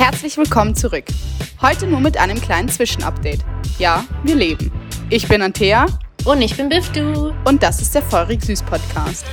Herzlich 0.00 0.38
willkommen 0.38 0.74
zurück. 0.74 1.04
Heute 1.60 1.86
nur 1.86 2.00
mit 2.00 2.16
einem 2.16 2.40
kleinen 2.40 2.70
Zwischenupdate. 2.70 3.44
Ja, 3.78 4.06
wir 4.24 4.34
leben. 4.34 4.72
Ich 5.10 5.28
bin 5.28 5.42
Antea. 5.42 5.84
Und 6.24 6.40
ich 6.40 6.56
bin 6.56 6.70
Biftu. 6.70 7.34
Und 7.44 7.62
das 7.62 7.82
ist 7.82 7.94
der 7.94 8.00
Feurig 8.00 8.42
Süß 8.42 8.62
Podcast. 8.62 9.26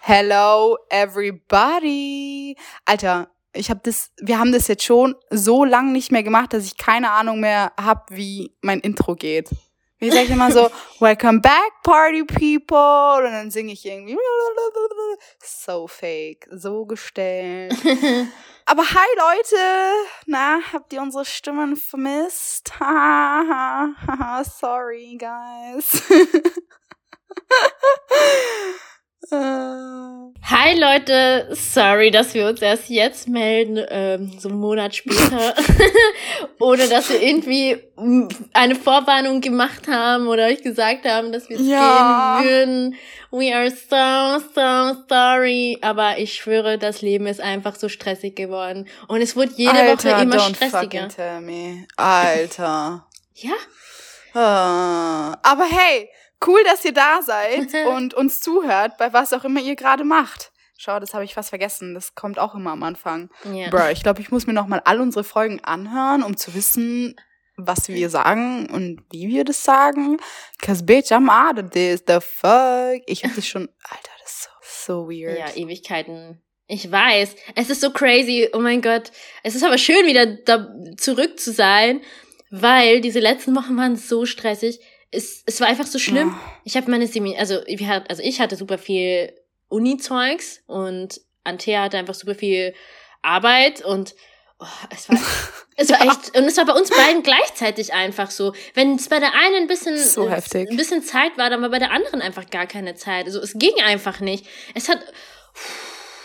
Hello 0.00 0.76
everybody. 0.90 2.56
Alter, 2.84 3.28
ich 3.52 3.70
habe 3.70 3.78
das, 3.84 4.10
wir 4.20 4.40
haben 4.40 4.50
das 4.50 4.66
jetzt 4.66 4.82
schon 4.82 5.14
so 5.30 5.64
lang 5.64 5.92
nicht 5.92 6.10
mehr 6.10 6.24
gemacht, 6.24 6.52
dass 6.52 6.66
ich 6.66 6.76
keine 6.76 7.12
Ahnung 7.12 7.38
mehr 7.38 7.70
hab, 7.80 8.10
wie 8.10 8.56
mein 8.60 8.80
Intro 8.80 9.14
geht. 9.14 9.50
Ich 10.00 10.12
sage 10.12 10.32
immer 10.32 10.50
so, 10.50 10.68
Welcome 10.98 11.40
back, 11.40 11.70
Party 11.84 12.24
People. 12.24 13.24
Und 13.24 13.32
dann 13.32 13.52
singe 13.52 13.72
ich 13.72 13.86
irgendwie 13.86 14.18
so 15.44 15.86
fake, 15.86 16.48
so 16.50 16.86
gestellt. 16.86 17.76
Aber 18.66 18.82
hi 18.82 19.06
Leute, 19.18 19.56
na, 20.26 20.58
habt 20.72 20.92
ihr 20.94 21.02
unsere 21.02 21.26
Stimmen 21.26 21.76
vermisst? 21.76 22.72
Sorry, 24.58 25.18
guys. 25.18 26.02
Hi 30.74 30.80
Leute, 30.80 31.46
sorry, 31.52 32.10
dass 32.10 32.34
wir 32.34 32.48
uns 32.48 32.60
erst 32.60 32.88
jetzt 32.88 33.28
melden, 33.28 33.78
ähm, 33.90 34.32
so 34.40 34.48
einen 34.48 34.58
Monat 34.58 34.92
später, 34.92 35.54
ohne 36.58 36.88
dass 36.88 37.10
wir 37.10 37.22
irgendwie 37.22 37.76
eine 38.52 38.74
Vorwarnung 38.74 39.40
gemacht 39.40 39.86
haben 39.86 40.26
oder 40.26 40.46
euch 40.46 40.64
gesagt 40.64 41.04
haben, 41.06 41.30
dass 41.30 41.48
wir 41.48 41.60
es 41.60 41.66
ja. 41.68 42.40
gehen 42.40 42.48
würden. 42.48 42.94
We 43.30 43.54
are 43.54 43.70
so, 43.70 44.44
so 44.52 45.00
sorry. 45.08 45.78
Aber 45.80 46.18
ich 46.18 46.34
schwöre, 46.34 46.76
das 46.76 47.02
Leben 47.02 47.28
ist 47.28 47.40
einfach 47.40 47.76
so 47.76 47.88
stressig 47.88 48.34
geworden. 48.34 48.88
Und 49.06 49.20
es 49.22 49.36
wurde 49.36 49.52
jede 49.54 49.74
Alter, 49.74 50.10
Woche 50.10 50.22
immer 50.22 50.36
don't 50.36 50.56
stressiger. 50.56 51.08
Tell 51.08 51.40
me. 51.40 51.86
Alter. 51.96 53.06
ja. 53.34 53.52
Uh, 54.34 55.36
aber 55.40 55.66
hey, 55.70 56.10
Cool, 56.44 56.62
dass 56.64 56.84
ihr 56.84 56.92
da 56.92 57.22
seid 57.22 57.72
und 57.88 58.12
uns 58.12 58.40
zuhört, 58.40 58.98
bei 58.98 59.12
was 59.14 59.32
auch 59.32 59.44
immer 59.44 59.60
ihr 59.60 59.76
gerade 59.76 60.04
macht. 60.04 60.50
Schau, 60.76 60.98
das 60.98 61.14
habe 61.14 61.24
ich 61.24 61.34
fast 61.34 61.50
vergessen. 61.50 61.94
Das 61.94 62.14
kommt 62.14 62.38
auch 62.38 62.54
immer 62.54 62.72
am 62.72 62.82
Anfang. 62.82 63.30
Ja. 63.52 63.70
Bro, 63.70 63.90
ich 63.90 64.02
glaube, 64.02 64.20
ich 64.20 64.30
muss 64.30 64.46
mir 64.46 64.52
noch 64.52 64.66
mal 64.66 64.82
all 64.84 65.00
unsere 65.00 65.24
Folgen 65.24 65.60
anhören, 65.62 66.22
um 66.22 66.36
zu 66.36 66.54
wissen, 66.54 67.14
was 67.56 67.88
wir 67.88 68.10
sagen 68.10 68.68
und 68.70 69.02
wie 69.12 69.28
wir 69.28 69.44
das 69.44 69.62
sagen. 69.62 70.18
Cause 70.60 70.84
bitch, 70.84 71.12
I'm 71.12 71.28
out 71.28 71.62
of 71.62 71.70
this. 71.70 72.02
The 72.06 72.18
fuck? 72.20 73.02
Ich 73.06 73.24
habe 73.24 73.34
das 73.34 73.46
schon, 73.46 73.68
Alter, 73.88 74.10
das 74.22 74.32
ist 74.32 74.42
so, 74.42 74.94
so 74.94 75.08
weird. 75.08 75.38
Ja, 75.38 75.54
Ewigkeiten. 75.54 76.42
Ich 76.66 76.90
weiß. 76.90 77.36
Es 77.54 77.70
ist 77.70 77.80
so 77.80 77.90
crazy. 77.90 78.48
Oh 78.52 78.58
mein 78.58 78.82
Gott. 78.82 79.12
Es 79.42 79.54
ist 79.54 79.62
aber 79.62 79.78
schön, 79.78 80.06
wieder 80.06 80.26
da 80.26 80.68
zurück 80.96 81.38
zu 81.38 81.52
sein, 81.52 82.00
weil 82.50 83.00
diese 83.00 83.20
letzten 83.20 83.54
Wochen 83.54 83.76
waren 83.76 83.96
so 83.96 84.26
stressig 84.26 84.80
es, 85.14 85.42
es 85.46 85.60
war 85.60 85.68
einfach 85.68 85.86
so 85.86 85.98
schlimm. 85.98 86.28
Ja. 86.28 86.40
Ich 86.64 86.76
habe 86.76 86.90
meine 86.90 87.06
Semi, 87.06 87.36
also, 87.36 87.60
wir 87.66 87.86
hat, 87.86 88.10
also 88.10 88.22
ich 88.22 88.40
hatte 88.40 88.56
super 88.56 88.78
viel 88.78 89.32
Uni-Zeugs 89.74 90.62
und 90.66 91.20
Antea 91.44 91.82
hatte 91.82 91.98
einfach 91.98 92.14
super 92.14 92.34
viel 92.34 92.74
Arbeit 93.22 93.84
und 93.84 94.14
oh, 94.58 94.66
es 94.90 95.08
war, 95.08 95.18
es 95.76 95.90
war 95.90 96.00
echt, 96.00 96.36
und 96.36 96.44
es 96.44 96.56
war 96.56 96.64
bei 96.64 96.72
uns 96.72 96.90
beiden 96.90 97.22
gleichzeitig 97.22 97.92
einfach 97.92 98.30
so. 98.30 98.54
Wenn 98.74 98.96
es 98.96 99.08
bei 99.08 99.18
der 99.18 99.34
einen 99.34 99.62
ein 99.62 99.66
bisschen, 99.66 99.98
so 99.98 100.28
heftig. 100.28 100.70
ein 100.70 100.76
bisschen 100.76 101.02
Zeit 101.02 101.36
war, 101.36 101.50
dann 101.50 101.62
war 101.62 101.70
bei 101.70 101.78
der 101.78 101.90
anderen 101.90 102.22
einfach 102.22 102.48
gar 102.50 102.66
keine 102.66 102.94
Zeit. 102.94 103.26
Also 103.26 103.40
es 103.40 103.54
ging 103.54 103.74
einfach 103.84 104.20
nicht. 104.20 104.46
Es 104.74 104.88
hat, 104.88 105.00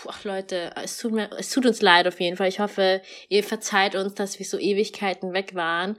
ach 0.06 0.24
Leute, 0.24 0.72
es 0.82 0.98
tut 0.98 1.12
mir, 1.12 1.30
es 1.38 1.50
tut 1.50 1.66
uns 1.66 1.82
leid 1.82 2.06
auf 2.06 2.20
jeden 2.20 2.36
Fall. 2.36 2.48
Ich 2.48 2.60
hoffe, 2.60 3.02
ihr 3.28 3.44
verzeiht 3.44 3.94
uns, 3.94 4.14
dass 4.14 4.38
wir 4.38 4.46
so 4.46 4.58
Ewigkeiten 4.58 5.32
weg 5.32 5.54
waren. 5.54 5.96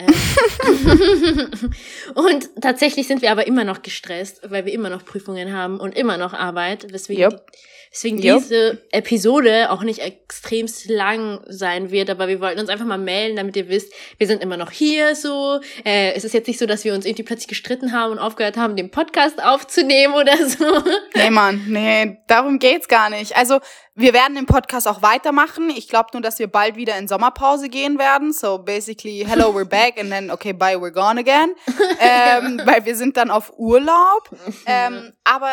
Ähm. 0.00 1.70
und 2.14 2.50
tatsächlich 2.60 3.06
sind 3.06 3.22
wir 3.22 3.30
aber 3.30 3.46
immer 3.46 3.64
noch 3.64 3.82
gestresst, 3.82 4.40
weil 4.48 4.64
wir 4.66 4.72
immer 4.72 4.90
noch 4.90 5.04
Prüfungen 5.04 5.52
haben 5.52 5.78
und 5.78 5.96
immer 5.96 6.16
noch 6.16 6.32
Arbeit, 6.32 6.92
weswegen, 6.92 7.30
yep. 7.30 7.46
weswegen 7.90 8.22
yep. 8.22 8.38
diese 8.38 8.82
Episode 8.92 9.70
auch 9.70 9.82
nicht 9.82 10.00
extremst 10.00 10.88
lang 10.88 11.40
sein 11.46 11.90
wird, 11.90 12.10
aber 12.10 12.28
wir 12.28 12.40
wollten 12.40 12.60
uns 12.60 12.68
einfach 12.68 12.86
mal 12.86 12.98
melden, 12.98 13.36
damit 13.36 13.56
ihr 13.56 13.68
wisst, 13.68 13.92
wir 14.18 14.26
sind 14.26 14.42
immer 14.42 14.56
noch 14.56 14.70
hier 14.70 15.14
so. 15.14 15.60
Äh, 15.84 16.12
es 16.12 16.24
ist 16.24 16.34
jetzt 16.34 16.48
nicht 16.48 16.58
so, 16.58 16.66
dass 16.66 16.84
wir 16.84 16.94
uns 16.94 17.04
irgendwie 17.04 17.24
plötzlich 17.24 17.48
gestritten 17.48 17.92
haben 17.92 18.12
und 18.12 18.18
aufgehört 18.18 18.56
haben, 18.56 18.76
den 18.76 18.90
Podcast 18.90 19.42
aufzunehmen 19.42 20.14
oder 20.14 20.36
so. 20.46 20.82
Nee, 21.14 21.30
Mann, 21.30 21.64
nee, 21.68 22.18
darum 22.28 22.58
geht's 22.58 22.88
gar 22.88 23.10
nicht. 23.10 23.36
Also 23.36 23.60
wir 24.00 24.14
werden 24.14 24.34
den 24.34 24.46
Podcast 24.46 24.88
auch 24.88 25.02
weitermachen. 25.02 25.68
Ich 25.70 25.88
glaube 25.88 26.08
nur, 26.12 26.22
dass 26.22 26.38
wir 26.38 26.46
bald 26.46 26.76
wieder 26.76 26.96
in 26.96 27.08
Sommerpause 27.08 27.68
gehen 27.68 27.98
werden. 27.98 28.32
So 28.32 28.58
basically, 28.58 29.24
hello, 29.28 29.52
we're 29.52 29.66
back 29.66 29.89
and 29.98 30.10
then, 30.10 30.30
okay, 30.30 30.52
bye, 30.52 30.76
we're 30.76 30.92
gone 30.92 31.18
again. 31.18 31.54
ähm, 32.00 32.60
weil 32.64 32.84
wir 32.84 32.96
sind 32.96 33.16
dann 33.16 33.30
auf 33.30 33.52
Urlaub. 33.58 34.28
Ähm, 34.66 35.12
aber 35.24 35.50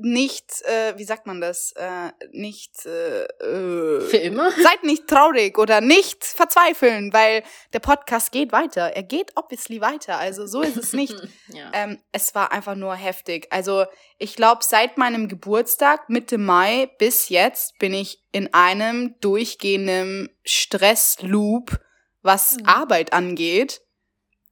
nicht, 0.00 0.62
äh, 0.62 0.96
wie 0.96 1.04
sagt 1.04 1.26
man 1.26 1.40
das, 1.40 1.72
äh, 1.72 2.10
nicht 2.30 2.86
äh, 2.86 3.24
äh, 3.24 4.00
für 4.00 4.16
immer. 4.16 4.50
Seid 4.62 4.84
nicht 4.84 5.06
traurig 5.06 5.58
oder 5.58 5.80
nicht 5.80 6.24
verzweifeln, 6.24 7.12
weil 7.12 7.42
der 7.72 7.80
Podcast 7.80 8.32
geht 8.32 8.52
weiter. 8.52 8.92
Er 8.94 9.02
geht 9.02 9.32
obviously 9.36 9.80
weiter. 9.80 10.18
Also 10.18 10.46
so 10.46 10.62
ist 10.62 10.76
es 10.76 10.92
nicht. 10.92 11.14
ja. 11.48 11.70
ähm, 11.72 11.98
es 12.12 12.34
war 12.34 12.52
einfach 12.52 12.74
nur 12.74 12.94
heftig. 12.94 13.48
Also 13.50 13.86
ich 14.18 14.36
glaube, 14.36 14.62
seit 14.62 14.98
meinem 14.98 15.28
Geburtstag 15.28 16.08
Mitte 16.08 16.38
Mai 16.38 16.90
bis 16.98 17.28
jetzt 17.28 17.78
bin 17.78 17.94
ich 17.94 18.22
in 18.32 18.52
einem 18.54 19.14
durchgehenden 19.20 20.30
Stressloop, 20.44 21.78
was 22.22 22.56
mhm. 22.56 22.66
Arbeit 22.66 23.12
angeht. 23.12 23.82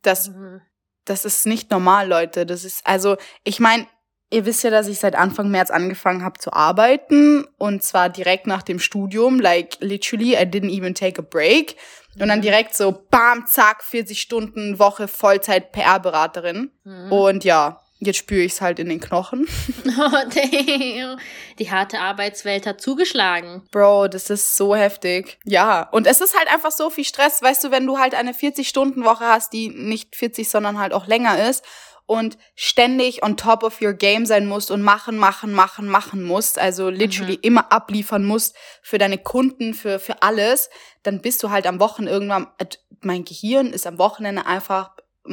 Das 0.03 0.29
mhm. 0.29 0.61
das 1.05 1.25
ist 1.25 1.47
nicht 1.47 1.71
normal, 1.71 2.09
Leute. 2.09 2.47
Das 2.47 2.65
ist 2.65 2.87
also, 2.87 3.17
ich 3.45 3.61
meine, 3.61 3.87
Ihr 4.29 4.45
wisst 4.45 4.65
ja, 4.65 4.71
dass 4.71 4.89
ich 4.89 4.99
seit 4.99 5.15
Anfang 5.15 5.51
März 5.53 5.71
angefangen 5.71 6.25
habe 6.25 6.41
zu 6.41 6.53
arbeiten 6.53 7.47
und 7.59 7.85
zwar 7.85 8.09
direkt 8.09 8.49
nach 8.49 8.63
dem 8.63 8.81
Studium, 8.81 9.39
like 9.39 9.77
literally, 9.79 10.35
I 10.35 10.39
didn't 10.39 10.71
even 10.71 10.97
take 10.97 11.21
a 11.21 11.25
break. 11.25 11.77
Und 12.19 12.29
dann 12.29 12.39
mhm. 12.39 12.43
direkt 12.43 12.75
so, 12.75 13.07
bam, 13.11 13.47
zack, 13.47 13.85
40 13.85 14.21
Stunden 14.21 14.79
Woche 14.81 15.07
Vollzeit 15.07 15.71
PR-Beraterin. 15.71 16.73
Mhm. 16.83 17.13
Und 17.13 17.45
ja, 17.45 17.83
jetzt 17.99 18.19
spüre 18.19 18.43
ich 18.43 18.53
es 18.53 18.61
halt 18.61 18.79
in 18.79 18.89
den 18.89 19.01
Knochen. 19.01 19.47
Oh, 19.87 20.11
damn. 20.35 21.19
Die 21.59 21.71
harte 21.71 21.99
Arbeitswelt 21.99 22.67
hat 22.67 22.81
zugeschlagen. 22.81 23.63
Bro, 23.71 24.09
das 24.09 24.31
ist 24.31 24.57
so 24.57 24.77
heftig. 24.77 25.39
Ja, 25.45 25.89
und 25.91 26.07
es 26.07 26.21
ist 26.21 26.37
halt 26.37 26.53
einfach 26.53 26.71
so 26.71 26.91
viel 26.91 27.05
Stress, 27.05 27.41
weißt 27.43 27.65
du, 27.65 27.71
wenn 27.71 27.87
du 27.87 27.99
halt 27.99 28.15
eine 28.15 28.33
40-Stunden-Woche 28.33 29.25
hast, 29.25 29.53
die 29.53 29.69
nicht 29.69 30.17
40, 30.17 30.49
sondern 30.49 30.79
halt 30.79 30.93
auch 30.93 31.07
länger 31.07 31.49
ist 31.49 31.65
und 32.07 32.39
ständig 32.55 33.25
on 33.25 33.37
top 33.37 33.63
of 33.63 33.81
your 33.83 33.93
game 33.93 34.27
sein 34.27 34.47
musst 34.47 34.71
und 34.71 34.81
machen, 34.81 35.19
machen, 35.19 35.53
machen, 35.53 35.89
machen 35.89 36.23
musst, 36.23 36.59
also 36.59 36.89
literally 36.89 37.35
mhm. 37.35 37.43
immer 37.43 37.73
abliefern 37.73 38.25
musst 38.25 38.57
für 38.81 38.99
deine 38.99 39.19
Kunden, 39.19 39.75
für, 39.75 39.99
für 39.99 40.23
alles, 40.23 40.71
dann 41.03 41.21
bist 41.21 41.43
du 41.43 41.51
halt 41.51 41.67
am 41.67 41.81
Wochenende 41.81 42.13
irgendwann, 42.13 42.47
äh, 42.59 42.67
mein 43.01 43.25
Gehirn 43.25 43.73
ist 43.73 43.87
am 43.87 43.99
Wochenende 43.99 44.47
einfach 44.47 44.93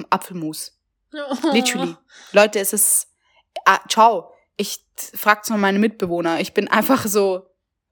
Apfelmus. 0.09 0.79
Oh. 1.13 1.51
Literally. 1.51 1.95
Leute, 2.31 2.59
es 2.59 2.73
ist, 2.73 3.07
ah, 3.65 3.79
ciao. 3.87 4.31
Ich 4.57 4.85
frag's 5.15 5.49
mal 5.49 5.57
meine 5.57 5.79
Mitbewohner. 5.79 6.39
Ich 6.39 6.53
bin 6.53 6.67
einfach 6.67 7.05
so, 7.05 7.47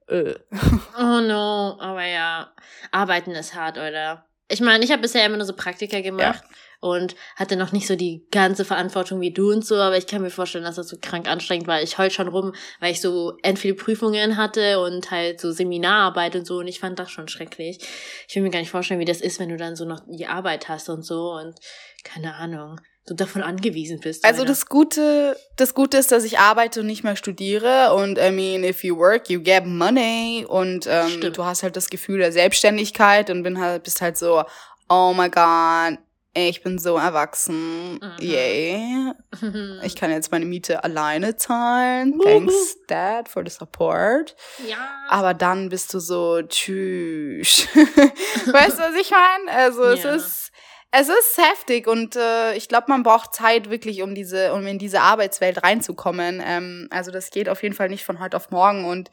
äh. 0.08 0.34
Oh 0.98 1.20
no, 1.20 1.78
aber 1.80 2.04
ja, 2.04 2.52
arbeiten 2.90 3.32
ist 3.32 3.54
hart, 3.54 3.78
oder? 3.78 4.26
Ich 4.48 4.60
meine, 4.60 4.84
ich 4.84 4.90
habe 4.92 5.02
bisher 5.02 5.24
immer 5.24 5.36
nur 5.36 5.46
so 5.46 5.54
Praktika 5.54 6.00
gemacht. 6.00 6.42
Ja 6.42 6.56
und 6.82 7.14
hatte 7.36 7.54
noch 7.54 7.70
nicht 7.70 7.86
so 7.86 7.94
die 7.94 8.26
ganze 8.32 8.64
Verantwortung 8.64 9.20
wie 9.20 9.32
du 9.32 9.52
und 9.52 9.64
so, 9.64 9.76
aber 9.76 9.96
ich 9.96 10.08
kann 10.08 10.20
mir 10.20 10.30
vorstellen, 10.30 10.64
dass 10.64 10.74
das 10.74 10.88
so 10.88 10.96
krank 11.00 11.28
anstrengend 11.28 11.68
war. 11.68 11.80
Ich 11.80 11.96
heul 11.96 12.10
schon 12.10 12.26
rum, 12.26 12.54
weil 12.80 12.90
ich 12.90 13.00
so 13.00 13.38
end 13.42 13.60
viele 13.60 13.74
Prüfungen 13.74 14.36
hatte 14.36 14.80
und 14.80 15.12
halt 15.12 15.40
so 15.40 15.52
Seminararbeit 15.52 16.34
und 16.34 16.44
so 16.44 16.58
und 16.58 16.66
ich 16.66 16.80
fand 16.80 16.98
das 16.98 17.12
schon 17.12 17.28
schrecklich. 17.28 17.78
Ich 18.26 18.34
will 18.34 18.42
mir 18.42 18.50
gar 18.50 18.58
nicht 18.58 18.72
vorstellen, 18.72 18.98
wie 18.98 19.04
das 19.04 19.20
ist, 19.20 19.38
wenn 19.38 19.48
du 19.48 19.56
dann 19.56 19.76
so 19.76 19.84
noch 19.84 20.00
die 20.08 20.26
Arbeit 20.26 20.68
hast 20.68 20.88
und 20.88 21.04
so 21.04 21.34
und 21.34 21.54
keine 22.02 22.34
Ahnung 22.34 22.80
du 23.06 23.14
davon 23.14 23.42
angewiesen 23.42 24.00
bist. 24.00 24.24
Also 24.24 24.44
das 24.44 24.66
Gute, 24.66 25.36
das 25.56 25.74
Gute 25.74 25.96
ist, 25.98 26.12
dass 26.12 26.24
ich 26.24 26.38
arbeite 26.38 26.80
und 26.80 26.86
nicht 26.86 27.02
mehr 27.02 27.16
studiere 27.16 27.94
und 27.94 28.18
I 28.18 28.30
mean, 28.30 28.64
if 28.64 28.84
you 28.84 28.96
work, 28.96 29.28
you 29.28 29.40
get 29.40 29.66
money 29.66 30.46
und 30.48 30.86
ähm, 30.88 31.32
du 31.32 31.44
hast 31.44 31.62
halt 31.62 31.76
das 31.76 31.90
Gefühl 31.90 32.18
der 32.18 32.32
Selbstständigkeit 32.32 33.30
und 33.30 33.42
bin 33.42 33.60
halt, 33.60 33.82
bist 33.82 34.00
halt 34.00 34.16
so, 34.16 34.44
oh 34.88 35.12
my 35.16 35.28
god, 35.28 35.98
ich 36.34 36.62
bin 36.62 36.78
so 36.78 36.96
erwachsen. 36.96 37.94
Mhm. 37.94 38.16
Yay. 38.20 39.12
Ich 39.82 39.96
kann 39.96 40.10
jetzt 40.10 40.30
meine 40.30 40.44
Miete 40.44 40.84
alleine 40.84 41.36
zahlen. 41.36 42.18
Thanks, 42.20 42.76
Dad, 42.86 43.28
for 43.28 43.42
the 43.44 43.50
support. 43.50 44.36
Ja. 44.66 44.76
Aber 45.08 45.34
dann 45.34 45.68
bist 45.68 45.92
du 45.92 45.98
so, 45.98 46.40
tschüss. 46.42 47.66
weißt 47.74 48.78
du, 48.78 48.82
was 48.82 48.94
ich 49.00 49.10
meine? 49.10 49.58
Also 49.58 49.84
ja. 49.84 49.92
es 49.92 50.04
ist, 50.04 50.51
es 50.92 51.08
ist 51.08 51.38
heftig 51.38 51.86
und 51.86 52.16
äh, 52.16 52.54
ich 52.54 52.68
glaube, 52.68 52.86
man 52.88 53.02
braucht 53.02 53.34
Zeit 53.34 53.70
wirklich, 53.70 54.02
um 54.02 54.14
diese, 54.14 54.52
um 54.52 54.66
in 54.66 54.78
diese 54.78 55.00
Arbeitswelt 55.00 55.62
reinzukommen. 55.62 56.42
Ähm, 56.44 56.88
also 56.90 57.10
das 57.10 57.30
geht 57.30 57.48
auf 57.48 57.62
jeden 57.62 57.74
Fall 57.74 57.88
nicht 57.88 58.04
von 58.04 58.20
heute 58.20 58.36
auf 58.36 58.50
morgen 58.50 58.84
und 58.84 59.10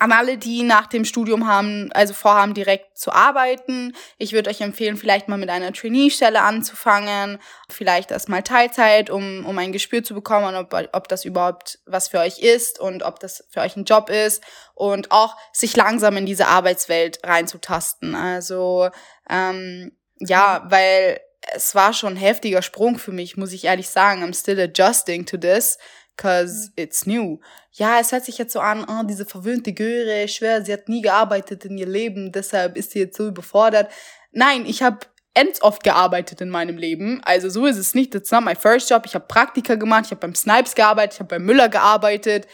an 0.00 0.12
alle, 0.12 0.36
die 0.36 0.64
nach 0.64 0.86
dem 0.86 1.06
Studium 1.06 1.46
haben, 1.48 1.90
also 1.92 2.12
vorhaben, 2.12 2.52
direkt 2.52 2.98
zu 2.98 3.10
arbeiten. 3.10 3.94
Ich 4.18 4.34
würde 4.34 4.50
euch 4.50 4.60
empfehlen, 4.60 4.98
vielleicht 4.98 5.28
mal 5.28 5.38
mit 5.38 5.48
einer 5.48 5.72
Trainee-Stelle 5.72 6.42
anzufangen, 6.42 7.38
vielleicht 7.70 8.10
erstmal 8.10 8.42
Teilzeit, 8.42 9.08
um, 9.08 9.46
um 9.46 9.56
ein 9.56 9.72
Gespür 9.72 10.04
zu 10.04 10.14
bekommen, 10.14 10.54
ob, 10.56 10.74
ob 10.92 11.08
das 11.08 11.24
überhaupt 11.24 11.78
was 11.86 12.08
für 12.08 12.18
euch 12.18 12.40
ist 12.40 12.78
und 12.78 13.02
ob 13.02 13.18
das 13.18 13.46
für 13.48 13.60
euch 13.60 13.76
ein 13.76 13.84
Job 13.84 14.10
ist 14.10 14.42
und 14.74 15.10
auch 15.10 15.36
sich 15.52 15.74
langsam 15.74 16.18
in 16.18 16.26
diese 16.26 16.48
Arbeitswelt 16.48 17.20
reinzutasten. 17.24 18.14
Also 18.14 18.90
ähm, 19.30 19.92
ja, 20.20 20.64
weil 20.68 21.20
es 21.54 21.74
war 21.74 21.92
schon 21.92 22.14
ein 22.14 22.16
heftiger 22.16 22.62
Sprung 22.62 22.98
für 22.98 23.12
mich, 23.12 23.36
muss 23.36 23.52
ich 23.52 23.64
ehrlich 23.64 23.88
sagen. 23.88 24.22
I'm 24.22 24.38
still 24.38 24.60
adjusting 24.60 25.24
to 25.26 25.36
this 25.36 25.78
cause 26.18 26.70
it's 26.76 27.06
new. 27.06 27.40
Ja, 27.72 28.00
es 28.00 28.12
hört 28.12 28.24
sich 28.24 28.38
jetzt 28.38 28.52
so 28.52 28.60
an, 28.60 28.84
oh, 28.88 29.04
diese 29.04 29.24
verwöhnte 29.24 29.72
Göre, 29.72 30.24
ich 30.24 30.34
schwör, 30.34 30.62
sie 30.62 30.72
hat 30.72 30.88
nie 30.88 31.00
gearbeitet 31.00 31.64
in 31.64 31.78
ihr 31.78 31.86
Leben, 31.86 32.32
deshalb 32.32 32.76
ist 32.76 32.90
sie 32.90 32.98
jetzt 32.98 33.16
so 33.16 33.28
überfordert. 33.28 33.90
Nein, 34.32 34.66
ich 34.66 34.82
habe 34.82 34.98
ends 35.34 35.62
oft 35.62 35.84
gearbeitet 35.84 36.40
in 36.40 36.50
meinem 36.50 36.76
Leben. 36.76 37.20
Also 37.24 37.48
so 37.48 37.66
ist 37.66 37.76
es 37.76 37.94
nicht. 37.94 38.12
It's 38.14 38.32
not 38.32 38.44
my 38.44 38.56
first 38.56 38.90
job. 38.90 39.04
Ich 39.06 39.14
habe 39.14 39.26
Praktika 39.26 39.76
gemacht, 39.76 40.06
ich 40.06 40.10
habe 40.10 40.20
beim 40.20 40.34
Snipes 40.34 40.74
gearbeitet, 40.74 41.14
ich 41.14 41.20
habe 41.20 41.28
beim 41.28 41.44
Müller 41.44 41.68
gearbeitet. 41.68 42.48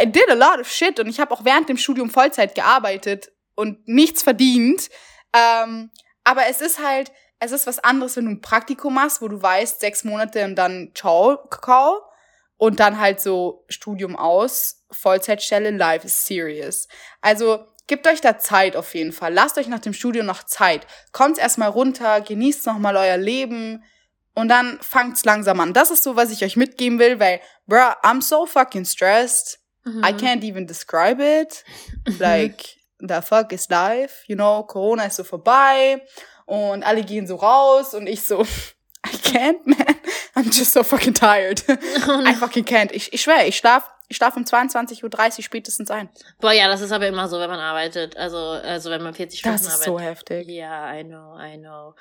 I 0.00 0.06
did 0.06 0.30
a 0.30 0.34
lot 0.34 0.60
of 0.60 0.70
shit 0.70 1.00
und 1.00 1.08
ich 1.08 1.18
habe 1.18 1.32
auch 1.32 1.44
während 1.44 1.68
dem 1.68 1.76
Studium 1.76 2.10
Vollzeit 2.10 2.54
gearbeitet 2.54 3.32
und 3.56 3.88
nichts 3.88 4.22
verdient. 4.22 4.88
Ähm, 5.34 5.90
aber 6.24 6.46
es 6.48 6.60
ist 6.60 6.78
halt, 6.78 7.12
es 7.38 7.52
ist 7.52 7.66
was 7.66 7.80
anderes, 7.80 8.16
wenn 8.16 8.26
du 8.26 8.30
ein 8.32 8.40
Praktikum 8.40 8.94
machst, 8.94 9.20
wo 9.20 9.28
du 9.28 9.42
weißt, 9.42 9.80
sechs 9.80 10.04
Monate 10.04 10.44
und 10.44 10.54
dann 10.54 10.92
ciao, 10.94 11.38
Kakao 11.48 12.02
und 12.56 12.78
dann 12.78 13.00
halt 13.00 13.20
so 13.20 13.64
Studium 13.68 14.14
aus, 14.14 14.84
Vollzeitstelle, 14.92 15.70
Life 15.70 16.06
is 16.06 16.26
serious. 16.26 16.86
Also 17.20 17.66
gebt 17.88 18.06
euch 18.06 18.20
da 18.20 18.38
Zeit 18.38 18.76
auf 18.76 18.94
jeden 18.94 19.12
Fall. 19.12 19.34
Lasst 19.34 19.58
euch 19.58 19.66
nach 19.66 19.80
dem 19.80 19.92
Studium 19.92 20.26
noch 20.26 20.44
Zeit. 20.44 20.86
Kommt 21.10 21.38
erstmal 21.38 21.70
runter, 21.70 22.20
genießt 22.20 22.66
nochmal 22.66 22.96
euer 22.96 23.16
Leben 23.16 23.82
und 24.34 24.48
dann 24.48 24.78
fangt's 24.80 25.24
langsam 25.24 25.60
an. 25.60 25.72
Das 25.72 25.90
ist 25.90 26.04
so, 26.04 26.16
was 26.16 26.30
ich 26.30 26.44
euch 26.44 26.56
mitgeben 26.56 26.98
will, 26.98 27.18
weil, 27.18 27.40
bruh, 27.66 27.92
I'm 28.02 28.22
so 28.22 28.46
fucking 28.46 28.84
stressed. 28.84 29.58
Mhm. 29.84 30.04
I 30.04 30.12
can't 30.12 30.44
even 30.44 30.66
describe 30.66 31.20
it. 31.20 31.64
Like, 32.18 32.76
the 33.06 33.20
fuck 33.22 33.52
is 33.52 33.68
life? 33.68 34.24
You 34.26 34.36
know, 34.36 34.62
Corona 34.64 35.04
ist 35.04 35.16
so 35.16 35.24
vorbei 35.24 36.02
und 36.46 36.82
alle 36.82 37.02
gehen 37.02 37.26
so 37.26 37.36
raus 37.36 37.94
und 37.94 38.06
ich 38.06 38.22
so, 38.22 38.42
I 39.06 39.16
can't, 39.16 39.66
man. 39.66 39.96
I'm 40.34 40.46
just 40.46 40.72
so 40.72 40.82
fucking 40.82 41.14
tired. 41.14 41.62
I 41.68 42.34
fucking 42.34 42.64
can't. 42.64 42.92
Ich, 42.92 43.12
ich 43.12 43.20
schwöre, 43.20 43.44
ich 43.46 43.56
schlaf, 43.56 43.90
ich 44.08 44.16
schlaf 44.16 44.36
um 44.36 44.44
22.30 44.44 45.04
Uhr 45.04 45.42
spätestens 45.42 45.90
ein. 45.90 46.08
Boah, 46.40 46.52
ja, 46.52 46.68
das 46.68 46.80
ist 46.80 46.92
aber 46.92 47.06
immer 47.06 47.28
so, 47.28 47.38
wenn 47.38 47.50
man 47.50 47.60
arbeitet. 47.60 48.16
Also, 48.16 48.38
also 48.38 48.90
wenn 48.90 49.02
man 49.02 49.14
40 49.14 49.40
Stunden 49.40 49.56
arbeitet. 49.56 49.72
Das 49.72 49.78
ist 49.80 49.84
so 49.84 49.98
heftig. 49.98 50.48
Ja, 50.48 50.94
I 50.94 51.04
know, 51.04 51.36
I 51.38 51.58
know. 51.58 51.94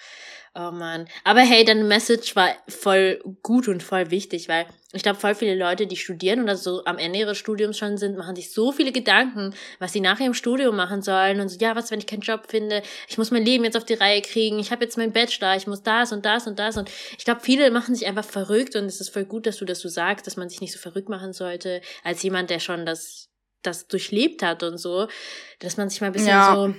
Oh 0.54 0.72
man. 0.72 1.08
Aber 1.24 1.42
hey, 1.42 1.66
deine 1.66 1.84
Message 1.84 2.36
war 2.36 2.50
voll 2.68 3.22
gut 3.42 3.68
und 3.68 3.84
voll 3.84 4.12
wichtig, 4.12 4.48
weil 4.48 4.66
ich 4.94 5.04
glaube, 5.04 5.20
voll 5.20 5.36
viele 5.36 5.56
Leute, 5.56 5.88
die 5.88 5.96
studieren 5.96 6.44
oder 6.44 6.58
so 6.58 6.84
am 6.86 6.98
Ende 6.98 7.20
ihres 7.20 7.38
Studiums 7.38 7.78
schon 7.78 7.98
sind, 7.98 8.18
machen 8.18 8.36
sich 8.36 8.52
so 8.52 8.72
viele 8.72 8.92
Gedanken, 8.92 9.54
was 9.80 9.94
sie 9.94 10.02
nachher 10.02 10.28
im 10.28 10.34
Studium 10.34 10.76
machen 10.76 11.02
sollen 11.02 11.40
und 11.40 11.50
so, 11.50 11.58
ja, 11.60 11.76
was, 11.76 11.92
wenn 11.92 12.00
ich 12.00 12.08
keinen 12.08 12.22
Job 12.22 12.48
finde? 12.50 12.84
Ich 13.08 13.18
muss 13.18 13.32
mein 13.32 13.46
Leben 13.46 13.64
jetzt 13.64 13.78
auf 13.78 13.86
die 13.86 13.94
Reihe 13.94 14.22
kriegen. 14.22 14.60
Ich 14.60 14.72
habe 14.72 14.84
jetzt 14.84 14.98
meinen 14.98 15.14
Bachelor, 15.14 15.56
ich 15.56 15.68
muss 15.68 15.84
das 15.84 16.12
und 16.12 16.26
das 16.26 16.46
und 16.48 16.60
das 16.60 16.78
und 16.78 16.90
ich 17.18 17.24
glaube, 17.24 17.42
viele 17.42 17.72
machen 17.72 17.96
sich 17.96 18.08
einfach 18.08 18.26
verrückt 18.26 18.76
und 18.76 18.86
es 18.86 19.00
ist 19.00 19.10
voll 19.10 19.26
gut, 19.26 19.46
dass 19.46 19.58
du 19.58 19.66
das 19.66 19.80
so 19.80 19.88
sagst, 19.88 20.28
dass 20.28 20.36
man 20.36 20.50
sich 20.50 20.62
nicht 20.62 20.74
so 20.74 20.80
verrückt 20.80 21.10
machen 21.10 21.32
sollte, 21.32 21.82
als 22.04 22.22
jemand, 22.24 22.50
der 22.50 22.60
schon 22.60 22.86
das 22.86 23.30
das 23.64 23.88
durchlebt 23.88 24.42
hat 24.42 24.64
und 24.64 24.80
so, 24.80 25.08
dass 25.60 25.78
man 25.78 25.88
sich 25.88 26.02
mal 26.02 26.08
ein 26.08 26.14
bisschen 26.14 26.30
ja. 26.30 26.56
so 26.56 26.74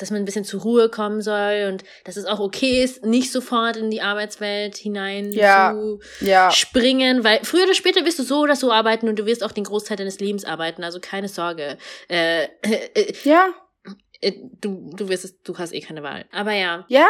dass 0.00 0.10
man 0.10 0.22
ein 0.22 0.24
bisschen 0.24 0.44
zur 0.44 0.62
Ruhe 0.62 0.88
kommen 0.88 1.20
soll 1.22 1.68
und 1.68 1.84
dass 2.04 2.16
es 2.16 2.24
auch 2.24 2.40
okay 2.40 2.82
ist, 2.82 3.04
nicht 3.04 3.30
sofort 3.30 3.76
in 3.76 3.90
die 3.90 4.02
Arbeitswelt 4.02 4.76
hinein 4.76 5.32
ja, 5.32 5.72
zu 5.72 6.00
ja. 6.20 6.50
springen, 6.50 7.24
weil 7.24 7.40
früher 7.44 7.64
oder 7.64 7.74
später 7.74 8.04
wirst 8.04 8.18
du 8.18 8.22
so 8.22 8.40
oder 8.40 8.56
so 8.56 8.72
arbeiten 8.72 9.08
und 9.08 9.18
du 9.18 9.26
wirst 9.26 9.44
auch 9.44 9.52
den 9.52 9.64
Großteil 9.64 9.96
deines 9.96 10.20
Lebens 10.20 10.44
arbeiten, 10.44 10.84
also 10.84 11.00
keine 11.00 11.28
Sorge. 11.28 11.76
Äh, 12.08 12.44
äh, 12.44 12.48
äh 12.94 13.14
ja. 13.24 13.48
Äh, 14.20 14.32
du, 14.60 14.90
du 14.94 15.08
wirst 15.08 15.24
es, 15.24 15.42
du 15.42 15.56
hast 15.56 15.72
eh 15.72 15.80
keine 15.80 16.02
Wahl. 16.02 16.26
Aber 16.32 16.52
ja. 16.52 16.84
Ja, 16.88 17.08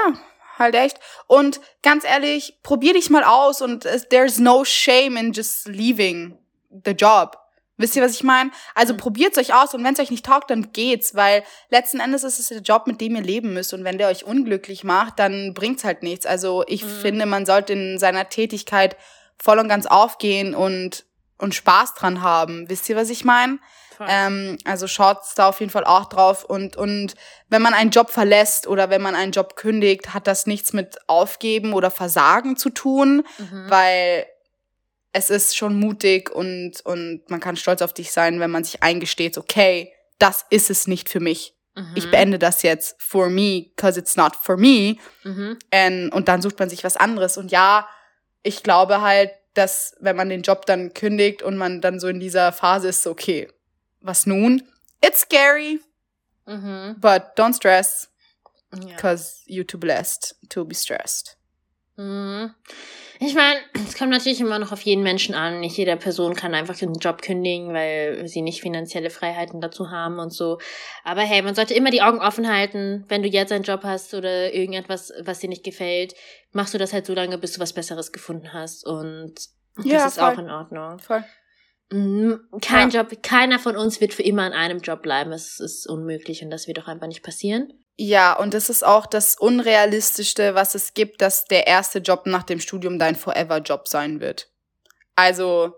halt 0.59 0.75
echt. 0.75 0.99
Und 1.27 1.61
ganz 1.83 2.05
ehrlich, 2.05 2.59
probier 2.63 2.95
dich 2.95 3.11
mal 3.11 3.25
aus 3.25 3.63
und 3.63 3.87
there's 4.11 4.39
no 4.39 4.65
shame 4.65 5.17
in 5.17 5.33
just 5.33 5.67
leaving 5.67 6.39
the 6.85 6.93
job. 6.93 7.40
Wisst 7.81 7.97
ihr, 7.97 8.03
was 8.03 8.13
ich 8.13 8.23
meine? 8.23 8.51
Also 8.75 8.93
mhm. 8.93 8.99
probiert's 8.99 9.39
euch 9.39 9.55
aus 9.55 9.75
und 9.75 9.83
wenn 9.85 9.95
es 9.95 10.01
euch 10.01 10.11
nicht 10.11 10.27
taugt, 10.27 10.51
dann 10.51 10.73
geht's, 10.73 11.15
weil 11.15 11.43
letzten 11.71 12.01
Endes 12.01 12.25
ist 12.25 12.39
es 12.39 12.49
der 12.49 12.61
Job, 12.61 12.87
mit 12.87 13.01
dem 13.01 13.17
ihr 13.17 13.23
leben 13.23 13.55
müsst 13.55 13.73
und 13.73 13.85
wenn 13.85 13.99
der 13.99 14.09
euch 14.09 14.25
unglücklich 14.25 14.85
macht, 14.85 15.19
dann 15.19 15.55
bringt's 15.55 15.85
halt 15.85 16.03
nichts. 16.03 16.27
Also 16.27 16.65
ich 16.67 16.85
mhm. 16.85 16.89
finde, 16.89 17.27
man 17.27 17.47
sollte 17.47 17.73
in 17.73 17.99
seiner 17.99 18.29
Tätigkeit 18.29 18.97
voll 19.43 19.59
und 19.59 19.69
ganz 19.69 19.87
aufgehen 19.87 20.55
und 20.55 21.05
und 21.39 21.55
Spaß 21.55 21.95
dran 21.95 22.21
haben. 22.21 22.69
Wisst 22.69 22.89
ihr, 22.91 22.97
was 22.97 23.09
ich 23.09 23.25
meine? 23.25 23.59
Ähm, 24.07 24.57
also 24.65 24.87
schaut's 24.87 25.35
da 25.35 25.49
auf 25.49 25.61
jeden 25.61 25.71
Fall 25.71 25.85
auch 25.85 26.07
drauf 26.07 26.45
und 26.45 26.77
und 26.77 27.15
wenn 27.49 27.61
man 27.61 27.75
einen 27.75 27.91
Job 27.91 28.11
verlässt 28.11 28.67
oder 28.67 28.89
wenn 28.89 29.03
man 29.03 29.15
einen 29.15 29.33
Job 29.33 29.57
kündigt, 29.57 30.15
hat 30.15 30.27
das 30.27 30.47
nichts 30.47 30.73
mit 30.73 30.99
Aufgeben 31.07 31.75
oder 31.75 31.91
Versagen 31.91 32.57
zu 32.57 32.71
tun, 32.71 33.27
mhm. 33.39 33.65
weil 33.69 34.27
es 35.13 35.31
ist 35.31 35.57
schon 35.57 35.79
mutig 35.79 36.31
und, 36.31 36.81
und 36.85 37.29
man 37.29 37.41
kann 37.41 37.57
stolz 37.57 37.83
auf 37.83 37.93
dich 37.93 38.13
sein, 38.13 38.41
wenn 38.41 38.51
man 38.51 38.65
sich 38.65 38.83
eingesteht, 38.83 39.39
okay, 39.39 39.93
das 40.19 40.45
ist 40.51 40.71
es 40.71 40.87
nicht 40.87 41.09
für 41.09 41.21
mich. 41.21 41.55
Mhm. 41.75 41.93
Ich 41.95 42.11
beende 42.11 42.39
das 42.39 42.63
jetzt 42.63 43.01
for 43.03 43.29
me, 43.29 43.71
cause 43.77 43.99
it's 43.99 44.17
not 44.17 44.37
for 44.37 44.57
me. 44.57 44.97
Mhm. 45.25 45.59
And, 45.71 46.13
und 46.13 46.29
dann 46.29 46.43
sucht 46.43 46.59
man 46.59 46.69
sich 46.69 46.85
was 46.85 46.97
anderes. 46.97 47.39
Und 47.39 47.51
ja, 47.51 47.89
ich 48.43 48.63
glaube 48.63 49.01
halt, 49.01 49.31
dass 49.55 49.97
wenn 50.01 50.17
man 50.17 50.29
den 50.29 50.43
Job 50.43 50.67
dann 50.67 50.95
kündigt 50.95 51.43
und 51.43 51.57
man 51.57 51.81
dann 51.81 51.99
so 51.99 52.09
in 52.09 52.21
dieser 52.21 52.53
Phase 52.53 52.89
ist, 52.89 53.07
okay, 53.07 53.49
was 54.01 54.27
nun? 54.27 54.63
It's 55.05 55.23
scary, 55.23 55.81
mhm. 56.47 56.97
but 57.01 57.23
don't 57.37 57.55
stress, 57.55 58.11
ja. 58.73 58.97
cause 58.97 59.43
you're 59.49 59.67
too 59.67 59.79
blessed 59.79 60.37
to 60.51 60.65
be 60.65 60.75
stressed. 60.75 61.37
Mhm. 62.01 62.55
Ich 63.23 63.35
meine, 63.35 63.61
es 63.75 63.99
kommt 63.99 64.11
natürlich 64.11 64.41
immer 64.41 64.59
noch 64.59 64.73
auf 64.73 64.81
jeden 64.81 65.03
Menschen 65.03 65.35
an. 65.35 65.61
Nicht 65.61 65.77
jede 65.77 65.95
Person 65.99 66.35
kann 66.35 66.55
einfach 66.55 66.77
den 66.77 66.95
Job 66.95 67.21
kündigen, 67.21 67.75
weil 67.75 68.27
sie 68.27 68.41
nicht 68.41 68.63
finanzielle 68.63 69.11
Freiheiten 69.11 69.61
dazu 69.61 69.91
haben 69.91 70.19
und 70.19 70.33
so. 70.33 70.59
Aber 71.05 71.21
hey, 71.21 71.43
man 71.43 71.55
sollte 71.55 71.75
immer 71.75 71.91
die 71.91 72.01
Augen 72.01 72.21
offen 72.21 72.51
halten. 72.51 73.05
Wenn 73.09 73.23
du 73.23 73.29
jetzt 73.29 73.53
einen 73.53 73.65
Job 73.65 73.83
hast 73.85 74.15
oder 74.15 74.55
irgendetwas, 74.55 75.13
was 75.23 75.41
dir 75.41 75.51
nicht 75.51 75.65
gefällt, 75.65 76.15
machst 76.53 76.73
du 76.73 76.79
das 76.79 76.95
halt 76.95 77.05
so 77.05 77.13
lange, 77.13 77.37
bis 77.37 77.53
du 77.53 77.61
was 77.61 77.75
Besseres 77.75 78.11
gefunden 78.11 78.55
hast. 78.55 78.87
Und 78.87 79.35
das 79.77 79.85
ja, 79.85 80.07
ist 80.07 80.19
voll. 80.19 80.33
auch 80.33 80.39
in 80.39 80.51
Ordnung. 80.51 80.99
Voll. 80.99 81.23
Mhm, 81.93 82.41
kein 82.61 82.91
ja. 82.91 83.03
Job, 83.03 83.23
keiner 83.23 83.59
von 83.59 83.77
uns 83.77 84.01
wird 84.01 84.15
für 84.15 84.23
immer 84.23 84.43
an 84.43 84.53
einem 84.53 84.79
Job 84.81 85.03
bleiben. 85.03 85.33
Es 85.33 85.59
ist 85.59 85.87
unmöglich 85.89 86.43
und 86.43 86.51
das 86.51 86.69
wird 86.69 86.79
auch 86.81 86.89
einfach 86.89 87.09
nicht 87.09 87.23
passieren. 87.23 87.73
Ja, 87.97 88.33
und 88.33 88.55
das 88.55 88.71
ist 88.71 88.85
auch 88.85 89.07
das 89.07 89.35
Unrealistischste, 89.35 90.55
was 90.55 90.75
es 90.75 90.95
gibt, 90.95 91.21
dass 91.21 91.45
der 91.45 91.67
erste 91.67 91.99
Job 91.99 92.23
nach 92.25 92.45
dem 92.45 92.61
Studium 92.61 92.99
dein 92.99 93.17
Forever-Job 93.17 93.89
sein 93.89 94.21
wird. 94.21 94.49
Also, 95.17 95.75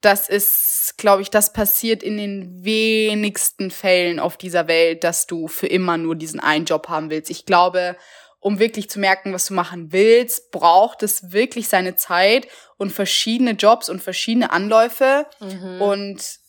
das 0.00 0.28
ist, 0.28 0.94
glaube 0.96 1.22
ich, 1.22 1.30
das 1.30 1.52
passiert 1.52 2.02
in 2.02 2.18
den 2.18 2.64
wenigsten 2.64 3.70
Fällen 3.70 4.20
auf 4.20 4.36
dieser 4.36 4.68
Welt, 4.68 5.02
dass 5.02 5.26
du 5.26 5.48
für 5.48 5.66
immer 5.66 5.96
nur 5.96 6.14
diesen 6.14 6.38
einen 6.38 6.66
Job 6.66 6.88
haben 6.88 7.10
willst. 7.10 7.30
Ich 7.30 7.46
glaube, 7.46 7.96
um 8.40 8.58
wirklich 8.58 8.90
zu 8.90 8.98
merken, 8.98 9.32
was 9.32 9.46
du 9.46 9.54
machen 9.54 9.92
willst, 9.92 10.50
braucht 10.50 11.02
es 11.02 11.32
wirklich 11.32 11.68
seine 11.68 11.94
Zeit 11.94 12.48
und 12.78 12.90
verschiedene 12.90 13.52
Jobs 13.52 13.88
und 13.88 14.02
verschiedene 14.02 14.50
Anläufe. 14.50 15.26
Mhm. 15.40 15.80
Und 15.80 16.40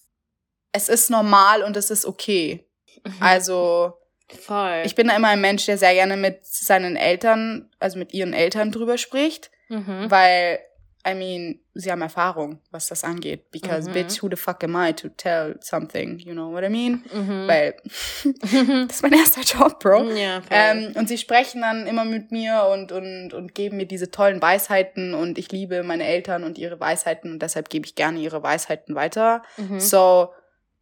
es 0.71 0.89
ist 0.89 1.10
normal 1.10 1.63
und 1.63 1.75
es 1.75 1.91
ist 1.91 2.05
okay. 2.05 2.65
Mhm. 3.05 3.17
Also, 3.19 3.93
Voll. 4.39 4.83
Ich 4.86 4.95
bin 4.95 5.07
da 5.07 5.15
immer 5.15 5.27
ein 5.27 5.41
Mensch, 5.41 5.65
der 5.65 5.77
sehr 5.77 5.93
gerne 5.93 6.15
mit 6.15 6.45
seinen 6.45 6.95
Eltern, 6.95 7.69
also 7.79 8.00
mit 8.00 8.13
ihren 8.13 8.33
Eltern 8.33 8.71
drüber 8.71 8.98
spricht, 8.98 9.51
mhm. 9.67 10.10
weil, 10.10 10.60
I 11.08 11.15
mean, 11.15 11.60
sie 11.74 11.91
haben 11.91 12.01
Erfahrung, 12.01 12.60
was 12.70 12.88
das 12.88 13.03
angeht. 13.03 13.50
Because, 13.51 13.89
mhm. 13.89 13.93
bitch, 13.93 14.22
who 14.22 14.29
the 14.29 14.36
fuck 14.36 14.63
am 14.63 14.75
I 14.75 14.93
to 14.93 15.10
tell 15.10 15.55
something, 15.60 16.20
you 16.20 16.34
know 16.34 16.51
what 16.51 16.63
I 16.63 16.70
mean? 16.70 17.03
Mhm. 17.12 17.48
Weil, 17.48 17.75
das 18.88 18.98
ist 18.98 19.03
mein 19.03 19.13
erster 19.13 19.41
Job, 19.41 19.79
Bro. 19.79 20.12
Ja, 20.12 20.41
ähm, 20.50 20.93
und 20.96 21.08
sie 21.08 21.17
sprechen 21.17 21.62
dann 21.62 21.88
immer 21.88 22.05
mit 22.05 22.31
mir 22.31 22.67
und, 22.72 22.91
und, 22.91 23.34
und 23.34 23.55
geben 23.55 23.77
mir 23.77 23.88
diese 23.88 24.12
tollen 24.12 24.41
Weisheiten 24.41 25.13
und 25.13 25.38
ich 25.38 25.51
liebe 25.51 25.84
meine 25.84 26.05
Eltern 26.05 26.43
und 26.43 26.58
ihre 26.58 26.79
Weisheiten 26.79 27.31
und 27.31 27.41
deshalb 27.41 27.70
gebe 27.70 27.86
ich 27.86 27.96
gerne 27.96 28.20
ihre 28.20 28.43
Weisheiten 28.43 28.93
weiter. 28.93 29.41
Mhm. 29.58 29.79
So, 29.79 30.34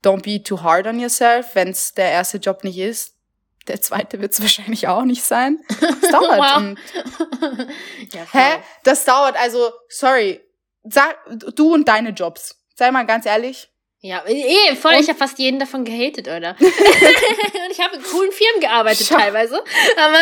don't 0.03 0.23
be 0.23 0.43
too 0.43 0.61
hard 0.61 0.88
on 0.88 0.99
yourself, 0.99 1.55
wenn 1.55 1.69
es 1.69 1.93
der 1.93 2.11
erste 2.11 2.38
Job 2.38 2.63
nicht 2.63 2.77
ist 2.77 3.18
der 3.67 3.81
zweite 3.81 4.21
wird 4.21 4.33
es 4.33 4.41
wahrscheinlich 4.41 4.87
auch 4.87 5.03
nicht 5.03 5.23
sein. 5.23 5.59
Das 5.79 6.11
dauert. 6.11 6.39
wow. 6.39 7.67
ja, 8.13 8.25
hä? 8.31 8.61
Das 8.83 9.05
dauert. 9.05 9.37
Also, 9.37 9.71
sorry. 9.89 10.41
Sag, 10.83 11.17
du 11.55 11.73
und 11.73 11.87
deine 11.87 12.09
Jobs. 12.09 12.55
Sei 12.75 12.89
mal 12.91 13.05
ganz 13.05 13.25
ehrlich. 13.25 13.69
Ja, 14.01 14.24
eh, 14.25 14.75
voll. 14.77 14.94
Und? 14.94 15.01
Ich 15.01 15.10
habe 15.10 15.20
fast 15.20 15.39
jeden 15.39 15.60
davon 15.60 15.84
gehatet, 15.84 16.29
oder? 16.29 16.56
und 16.60 17.72
ich 17.72 17.82
habe 17.82 17.98
in 17.98 18.03
coolen 18.03 18.32
Firmen 18.32 18.62
gearbeitet 18.62 19.08
Schau. 19.08 19.18
teilweise. 19.18 19.62
Aber, 19.98 20.22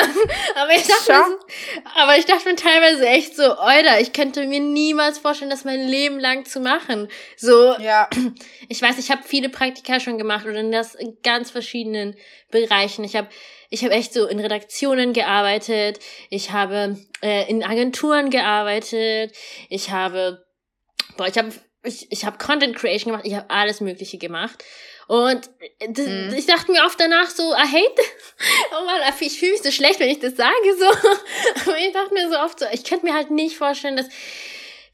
aber, 0.55 0.71
ich 0.73 0.87
dachte 0.87 1.11
mir, 1.11 1.39
aber 1.93 2.17
ich 2.17 2.25
dachte 2.25 2.49
mir 2.49 2.55
teilweise 2.55 3.07
echt 3.07 3.35
so, 3.35 3.43
Alter, 3.43 4.01
ich 4.01 4.13
könnte 4.13 4.47
mir 4.47 4.61
niemals 4.61 5.19
vorstellen, 5.19 5.51
das 5.51 5.63
mein 5.63 5.87
Leben 5.87 6.19
lang 6.19 6.45
zu 6.45 6.59
machen. 6.59 7.07
So, 7.35 7.75
ja. 7.77 8.09
ich 8.67 8.81
weiß, 8.81 8.97
ich 8.97 9.11
habe 9.11 9.21
viele 9.23 9.49
Praktika 9.49 9.99
schon 9.99 10.17
gemacht 10.17 10.47
und 10.47 10.55
in 10.55 10.71
das 10.71 10.95
in 10.95 11.15
ganz 11.21 11.51
verschiedenen 11.51 12.17
Bereichen. 12.49 13.03
Ich 13.03 13.15
habe 13.15 13.29
ich 13.69 13.83
habe 13.83 13.93
echt 13.93 14.13
so 14.13 14.25
in 14.25 14.39
Redaktionen 14.39 15.13
gearbeitet, 15.13 15.99
ich 16.29 16.51
habe 16.51 16.97
äh, 17.21 17.47
in 17.49 17.63
Agenturen 17.63 18.31
gearbeitet, 18.31 19.33
ich 19.69 19.91
habe 19.91 20.47
boah, 21.17 21.27
ich 21.27 21.37
habe 21.37 21.51
ich, 21.83 22.11
ich 22.11 22.25
habe 22.25 22.37
Content 22.37 22.75
Creation 22.75 23.11
gemacht, 23.11 23.25
ich 23.25 23.35
habe 23.35 23.49
alles 23.49 23.81
Mögliche 23.81 24.17
gemacht. 24.17 24.63
Und 25.07 25.49
das, 25.79 26.05
mhm. 26.05 26.33
ich 26.35 26.45
dachte 26.45 26.71
mir 26.71 26.83
oft 26.83 26.99
danach 26.99 27.29
so, 27.29 27.53
I 27.53 27.65
hate 27.65 28.01
Oh 28.71 28.85
man, 28.85 29.01
ich 29.19 29.39
fühle 29.39 29.53
mich 29.53 29.61
so 29.61 29.71
schlecht, 29.71 29.99
wenn 29.99 30.09
ich 30.09 30.19
das 30.19 30.35
sage. 30.35 30.53
so. 30.77 30.85
Aber 31.65 31.77
ich 31.79 31.93
dachte 31.93 32.13
mir 32.13 32.29
so 32.29 32.37
oft 32.37 32.59
so, 32.59 32.65
ich 32.71 32.83
könnte 32.83 33.05
mir 33.05 33.13
halt 33.13 33.31
nicht 33.31 33.55
vorstellen, 33.57 33.95
dass 33.95 34.07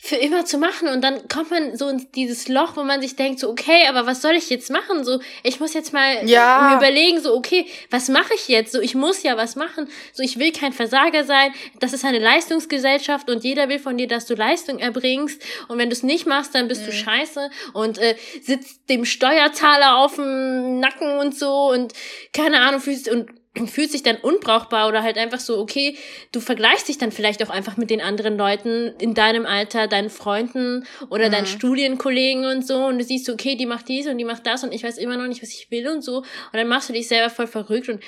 für 0.06 0.18
immer 0.18 0.44
zu 0.44 0.58
machen 0.58 0.90
und 0.90 1.02
dann 1.02 1.30
kommt 1.30 1.50
man 1.50 1.78
so 1.78 1.88
in 1.88 2.06
dieses 2.14 2.50
Loch, 2.50 2.76
wo 2.76 2.84
man 2.84 3.00
sich 3.00 3.16
denkt 3.16 3.40
so 3.40 3.50
okay, 3.50 3.88
aber 3.88 4.06
was 4.06 4.22
soll 4.22 4.34
ich 4.34 4.50
jetzt 4.50 4.70
machen? 4.70 5.06
So 5.06 5.22
ich 5.44 5.62
muss 5.62 5.74
jetzt 5.74 5.94
mal 5.94 6.28
ja. 6.28 6.72
mir 6.72 6.76
überlegen 6.76 7.22
so 7.22 7.34
okay, 7.34 7.68
was 7.90 8.10
mache 8.10 8.34
ich 8.34 8.50
jetzt? 8.50 8.74
So 8.74 8.82
ich 8.82 8.96
muss 8.96 9.24
ja 9.24 9.38
was 9.38 9.56
machen. 9.56 9.88
So 10.12 10.22
ich 10.22 10.38
will 10.38 10.52
kein 10.52 10.74
Versager 10.74 11.24
sein. 11.24 11.54
Das 11.80 11.94
ist 11.94 12.04
eine 12.04 12.20
Leistungsgesellschaft 12.20 13.30
und 13.30 13.46
jeder 13.46 13.70
will 13.70 13.80
von 13.80 13.98
dir, 13.98 14.10
dass 14.10 14.26
du 14.26 14.36
Leistung 14.36 14.78
erbringst 14.78 15.42
und 15.70 15.78
wenn 15.78 15.90
du 15.90 15.96
es 15.96 16.04
nicht 16.04 16.28
machst, 16.28 16.54
dann 16.54 16.68
bist 16.68 16.82
mhm. 16.82 16.88
du 16.88 16.92
scheiße 16.92 17.50
und 17.72 17.98
äh, 17.98 18.18
sitzt 18.42 18.90
dem 18.90 19.06
Steuerzahler 19.06 20.00
auf 20.00 20.16
dem 20.16 20.82
Nacken 20.82 21.18
und 21.18 21.34
so 21.34 21.72
und 21.72 21.94
keine 22.34 22.60
Ahnung 22.60 22.82
fühlst 22.82 23.08
und 23.08 23.30
fühlt 23.68 23.92
sich 23.92 24.02
dann 24.02 24.18
unbrauchbar 24.18 24.88
oder 24.88 25.04
halt 25.04 25.18
einfach 25.18 25.40
so, 25.40 25.60
okay, 25.60 25.96
du 26.32 26.40
vergleichst 26.40 26.88
dich 26.88 26.98
dann 26.98 27.12
vielleicht 27.12 27.44
auch 27.44 27.52
einfach 27.52 27.78
mit 27.78 27.92
den 27.92 28.02
anderen 28.02 28.36
Leuten 28.36 28.96
in 29.00 29.14
deinem 29.14 29.46
Alter, 29.46 29.88
deinen 29.88 30.10
Freunden 30.10 30.88
oder 31.10 31.28
mhm. 31.28 31.32
deinen 31.32 31.46
Studienkollegen 31.46 32.46
und 32.46 32.66
so 32.66 32.86
und 32.86 32.98
du 32.98 33.04
siehst 33.04 33.26
so, 33.26 33.34
okay, 33.34 33.56
die 33.56 33.68
macht 33.68 33.88
dies 33.90 34.08
und 34.08 34.18
die 34.18 34.26
macht 34.26 34.48
das 34.48 34.64
und 34.64 34.72
ich 34.72 34.84
weiß 34.84 34.98
immer 34.98 35.18
noch 35.18 35.28
nicht, 35.28 35.44
was 35.44 35.50
ich 35.50 35.70
will 35.70 35.88
und 35.88 36.02
so 36.02 36.18
und 36.18 36.28
dann 36.54 36.68
machst 36.68 36.90
du 36.90 36.94
dich 36.94 37.08
selber 37.08 37.30
voll 37.30 37.48
verrückt 37.48 37.90
und 37.90 38.04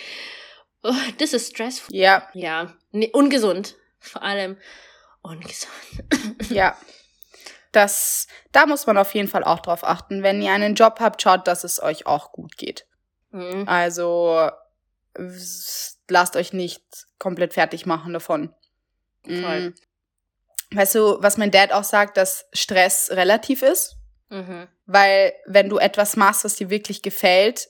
oh, 0.83 0.93
das 1.19 1.33
ist 1.33 1.51
stressful. 1.51 1.95
Ja. 1.95 2.27
Ja, 2.33 2.73
nee, 2.91 3.11
ungesund. 3.13 3.75
Vor 3.99 4.23
allem 4.23 4.57
ungesund. 5.21 5.71
Ja. 6.49 6.77
Das, 7.71 8.27
da 8.53 8.65
muss 8.67 8.87
man 8.87 8.97
auf 8.97 9.13
jeden 9.13 9.27
Fall 9.27 9.43
auch 9.43 9.59
drauf 9.59 9.83
achten. 9.83 10.23
Wenn 10.23 10.41
ihr 10.41 10.53
einen 10.53 10.75
Job 10.75 10.99
habt, 11.01 11.21
schaut, 11.21 11.45
dass 11.45 11.65
es 11.65 11.83
euch 11.83 12.07
auch 12.07 12.31
gut 12.31 12.55
geht. 12.55 12.87
Mhm. 13.31 13.67
Also 13.67 14.49
lasst 16.07 16.36
euch 16.36 16.53
nicht 16.53 16.84
komplett 17.19 17.53
fertig 17.53 17.86
machen 17.86 18.13
davon. 18.13 18.53
Voll. 19.24 19.69
Mm. 19.69 19.74
Weißt 20.72 20.95
du, 20.95 21.17
was 21.22 21.38
mein 21.38 21.51
Dad 21.51 21.72
auch 21.72 21.84
sagt, 21.84 22.17
dass 22.17 22.45
Stress 22.53 23.10
relativ 23.12 23.62
ist? 23.62 23.98
Mhm. 24.29 24.67
Weil 24.86 25.34
wenn 25.45 25.69
du 25.69 25.77
etwas 25.77 26.15
machst, 26.15 26.43
was 26.43 26.55
dir 26.55 26.69
wirklich 26.69 27.01
gefällt 27.01 27.69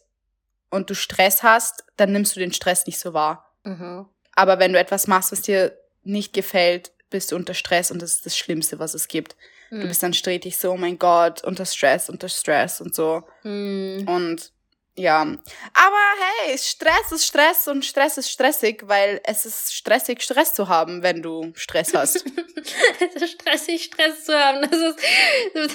und 0.70 0.90
du 0.90 0.96
Stress 0.96 1.44
hast, 1.44 1.84
dann 1.98 2.12
nimmst 2.12 2.36
du 2.36 2.40
den 2.40 2.54
Stress 2.54 2.86
nicht 2.88 3.00
so 3.00 3.14
wahr. 3.14 3.54
Mhm. 3.64 4.08
Aber 4.34 4.60
wenn 4.60 4.74
du 4.74 4.80
etwas 4.80 5.08
machst, 5.08 5.32
was 5.32 5.42
dir 5.42 5.78
nicht 6.04 6.34
gefällt, 6.34 6.92
bist 7.10 7.32
du 7.32 7.36
unter 7.36 7.54
Stress 7.54 7.92
und 7.92 8.02
das 8.02 8.16
ist 8.16 8.26
das 8.26 8.38
Schlimmste, 8.38 8.80
was 8.80 8.94
es 8.94 9.08
gibt. 9.08 9.36
Mhm. 9.70 9.82
Du 9.82 9.88
bist 9.88 10.04
dann 10.04 10.14
stetig 10.14 10.58
so, 10.58 10.72
oh 10.72 10.78
mein 10.78 10.98
Gott, 11.00 11.44
unter 11.44 11.66
Stress, 11.66 12.10
unter 12.10 12.30
Stress 12.30 12.82
und 12.82 12.96
so. 12.96 13.24
Mhm. 13.44 14.06
Und 14.08 14.52
ja, 14.98 15.22
aber 15.22 15.98
hey, 16.46 16.58
Stress 16.58 17.12
ist 17.12 17.26
Stress 17.26 17.68
und 17.68 17.84
Stress 17.84 18.18
ist 18.18 18.32
stressig, 18.32 18.84
weil 18.88 19.20
es 19.26 19.46
ist 19.46 19.74
stressig, 19.74 20.22
Stress 20.22 20.54
zu 20.54 20.70
haben, 20.70 21.04
wenn 21.04 21.22
du 21.22 21.52
Stress 21.56 21.94
hast. 21.94 22.24
es 23.00 23.22
ist 23.22 23.32
stressig, 23.42 23.84
Stress 23.84 24.24
zu 24.24 24.34
haben. 24.34 24.62
Das 24.62 24.80
ist, 24.80 25.00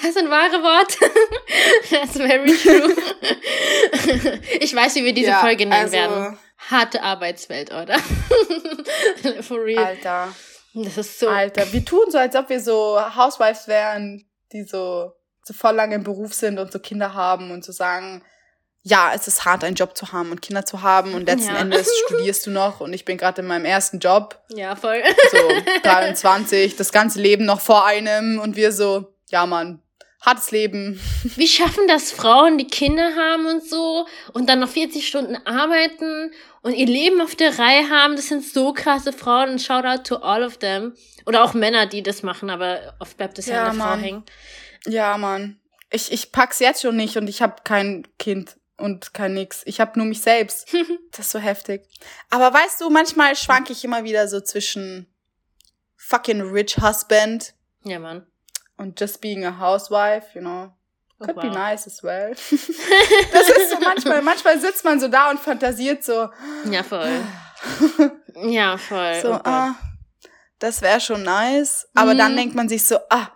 das 0.03 0.15
sind 0.15 0.31
wahre 0.31 0.62
Worte. 0.62 1.11
That's 1.91 2.17
very 2.17 2.57
true. 2.57 2.97
ich 4.61 4.75
weiß, 4.75 4.95
wie 4.95 5.05
wir 5.05 5.12
diese 5.12 5.31
ja, 5.31 5.41
Folge 5.41 5.67
nennen 5.67 5.83
also, 5.83 5.93
werden. 5.93 6.39
Harte 6.71 7.03
Arbeitswelt, 7.03 7.73
oder? 7.73 7.99
For 9.43 9.62
real. 9.62 9.85
Alter. 9.85 10.35
Das 10.73 10.97
ist 10.97 11.19
so. 11.19 11.29
Alter, 11.29 11.71
wir 11.71 11.85
tun 11.85 12.11
so, 12.11 12.17
als 12.17 12.35
ob 12.37 12.49
wir 12.49 12.61
so 12.61 12.99
Housewives 13.15 13.69
wären, 13.69 14.27
die 14.53 14.62
so, 14.62 15.12
so 15.43 15.53
voll 15.53 15.75
lange 15.75 15.97
im 15.97 16.05
Beruf 16.05 16.33
sind 16.33 16.59
und 16.59 16.73
so 16.73 16.79
Kinder 16.79 17.12
haben 17.12 17.50
und 17.50 17.65
so 17.65 17.73
sagen, 17.73 18.25
ja, 18.83 19.13
es 19.15 19.29
ist 19.29 19.45
hart, 19.45 19.63
einen 19.63 19.77
Job 19.77 19.97
zu 19.97 20.13
haben 20.13 20.31
und 20.31 20.41
Kinder 20.41 20.65
zu 20.65 20.83
haben 20.83 21.15
und 21.15 21.27
letzten 21.27 21.55
ja. 21.55 21.61
Endes 21.61 21.91
studierst 22.07 22.47
du 22.47 22.51
noch 22.51 22.81
und 22.81 22.93
ich 22.93 23.05
bin 23.05 23.19
gerade 23.19 23.43
in 23.43 23.49
meinem 23.49 23.67
ersten 23.67 23.99
Job. 23.99 24.41
Ja, 24.49 24.75
voll. 24.75 25.03
So 25.31 25.39
23, 25.83 26.77
das 26.77 26.93
ganze 26.93 27.21
Leben 27.21 27.45
noch 27.45 27.61
vor 27.61 27.85
einem 27.85 28.39
und 28.39 28.57
wir 28.57 28.73
so, 28.73 29.15
ja 29.29 29.45
Mann, 29.45 29.83
hartes 30.23 30.51
Leben. 30.51 30.99
Wie 31.37 31.47
schaffen 31.47 31.89
das 31.89 32.11
Frauen, 32.11 32.57
die 32.57 32.67
Kinder 32.67 33.15
haben 33.17 33.47
und 33.47 33.65
so 33.65 34.07
und 34.33 34.49
dann 34.49 34.61
noch 34.61 34.71
40 34.71 35.07
Stunden 35.07 35.37
arbeiten 35.47 36.33
und 36.63 36.73
ihr 36.73 36.87
Leben 36.87 37.21
auf 37.21 37.35
der 37.35 37.59
Reihe 37.59 37.91
haben? 37.91 38.17
Das 38.17 38.29
sind 38.29 38.45
so 38.45 38.73
krasse 38.73 39.13
Frauen 39.13 39.51
und 39.51 39.61
shout 39.61 39.85
out 39.85 40.07
to 40.07 40.17
all 40.17 40.43
of 40.43 40.57
them. 40.57 40.95
Oder 41.27 41.45
auch 41.45 41.53
Männer, 41.53 41.85
die 41.85 42.03
das 42.03 42.23
machen, 42.23 42.49
aber 42.49 42.95
oft 42.99 43.19
bleibt 43.19 43.37
das 43.37 43.45
ja, 43.45 43.57
ja 43.57 43.65
an 43.67 43.77
der 43.77 43.87
Frau 43.87 43.97
hängen. 43.97 44.25
Ja, 44.87 45.19
Mann. 45.19 45.59
Ich, 45.91 46.13
ich 46.13 46.33
pack's 46.33 46.61
jetzt 46.61 46.81
schon 46.81 46.97
nicht 46.97 47.19
und 47.19 47.29
ich 47.29 47.43
habe 47.43 47.57
kein 47.65 48.07
Kind 48.19 48.57
und 48.81 49.15
kein 49.15 49.35
nix. 49.35 49.63
Ich 49.67 49.81
habe 49.81 49.99
nur 49.99 50.07
mich 50.07 50.23
selbst. 50.23 50.73
das 51.13 51.27
ist 51.27 51.31
so 51.31 51.39
heftig. 51.39 51.87
Aber 52.31 52.53
weißt 52.53 52.81
du, 52.81 52.91
manchmal 52.91 53.37
schwank 53.37 53.71
ich 53.71 53.85
immer 53.85 54.05
wieder 54.05 54.27
so 54.29 54.41
zwischen 54.41 55.07
fucking 55.97 56.41
rich 56.41 56.79
husband. 56.79 57.55
Ja, 57.85 57.99
Mann. 57.99 58.27
Und 58.77 58.99
just 58.99 59.21
being 59.21 59.45
a 59.45 59.59
housewife, 59.59 60.29
you 60.35 60.41
know. 60.41 60.73
Oh, 61.21 61.27
Could 61.27 61.37
oh, 61.37 61.43
wow. 61.43 61.51
be 61.51 61.51
nice 61.51 61.87
as 61.87 62.03
well. 62.03 62.31
das 63.33 63.49
ist 63.49 63.71
so 63.71 63.79
manchmal, 63.81 64.23
manchmal 64.23 64.59
sitzt 64.59 64.85
man 64.85 64.99
so 64.99 65.09
da 65.09 65.31
und 65.31 65.39
fantasiert 65.39 66.03
so. 66.03 66.31
Ja, 66.71 66.83
voll. 66.83 67.21
ja, 68.37 68.79
voll. 68.79 69.21
So, 69.21 69.35
oh 69.35 69.41
ah, 69.45 69.75
das 70.59 70.81
wäre 70.81 71.01
schon 71.01 71.23
nice. 71.23 71.89
Aber 71.95 72.15
mhm. 72.15 72.19
dann 72.19 72.37
denkt 72.37 72.55
man 72.55 72.71
sich 72.71 72.87
so, 72.87 72.99
ah, 73.11 73.29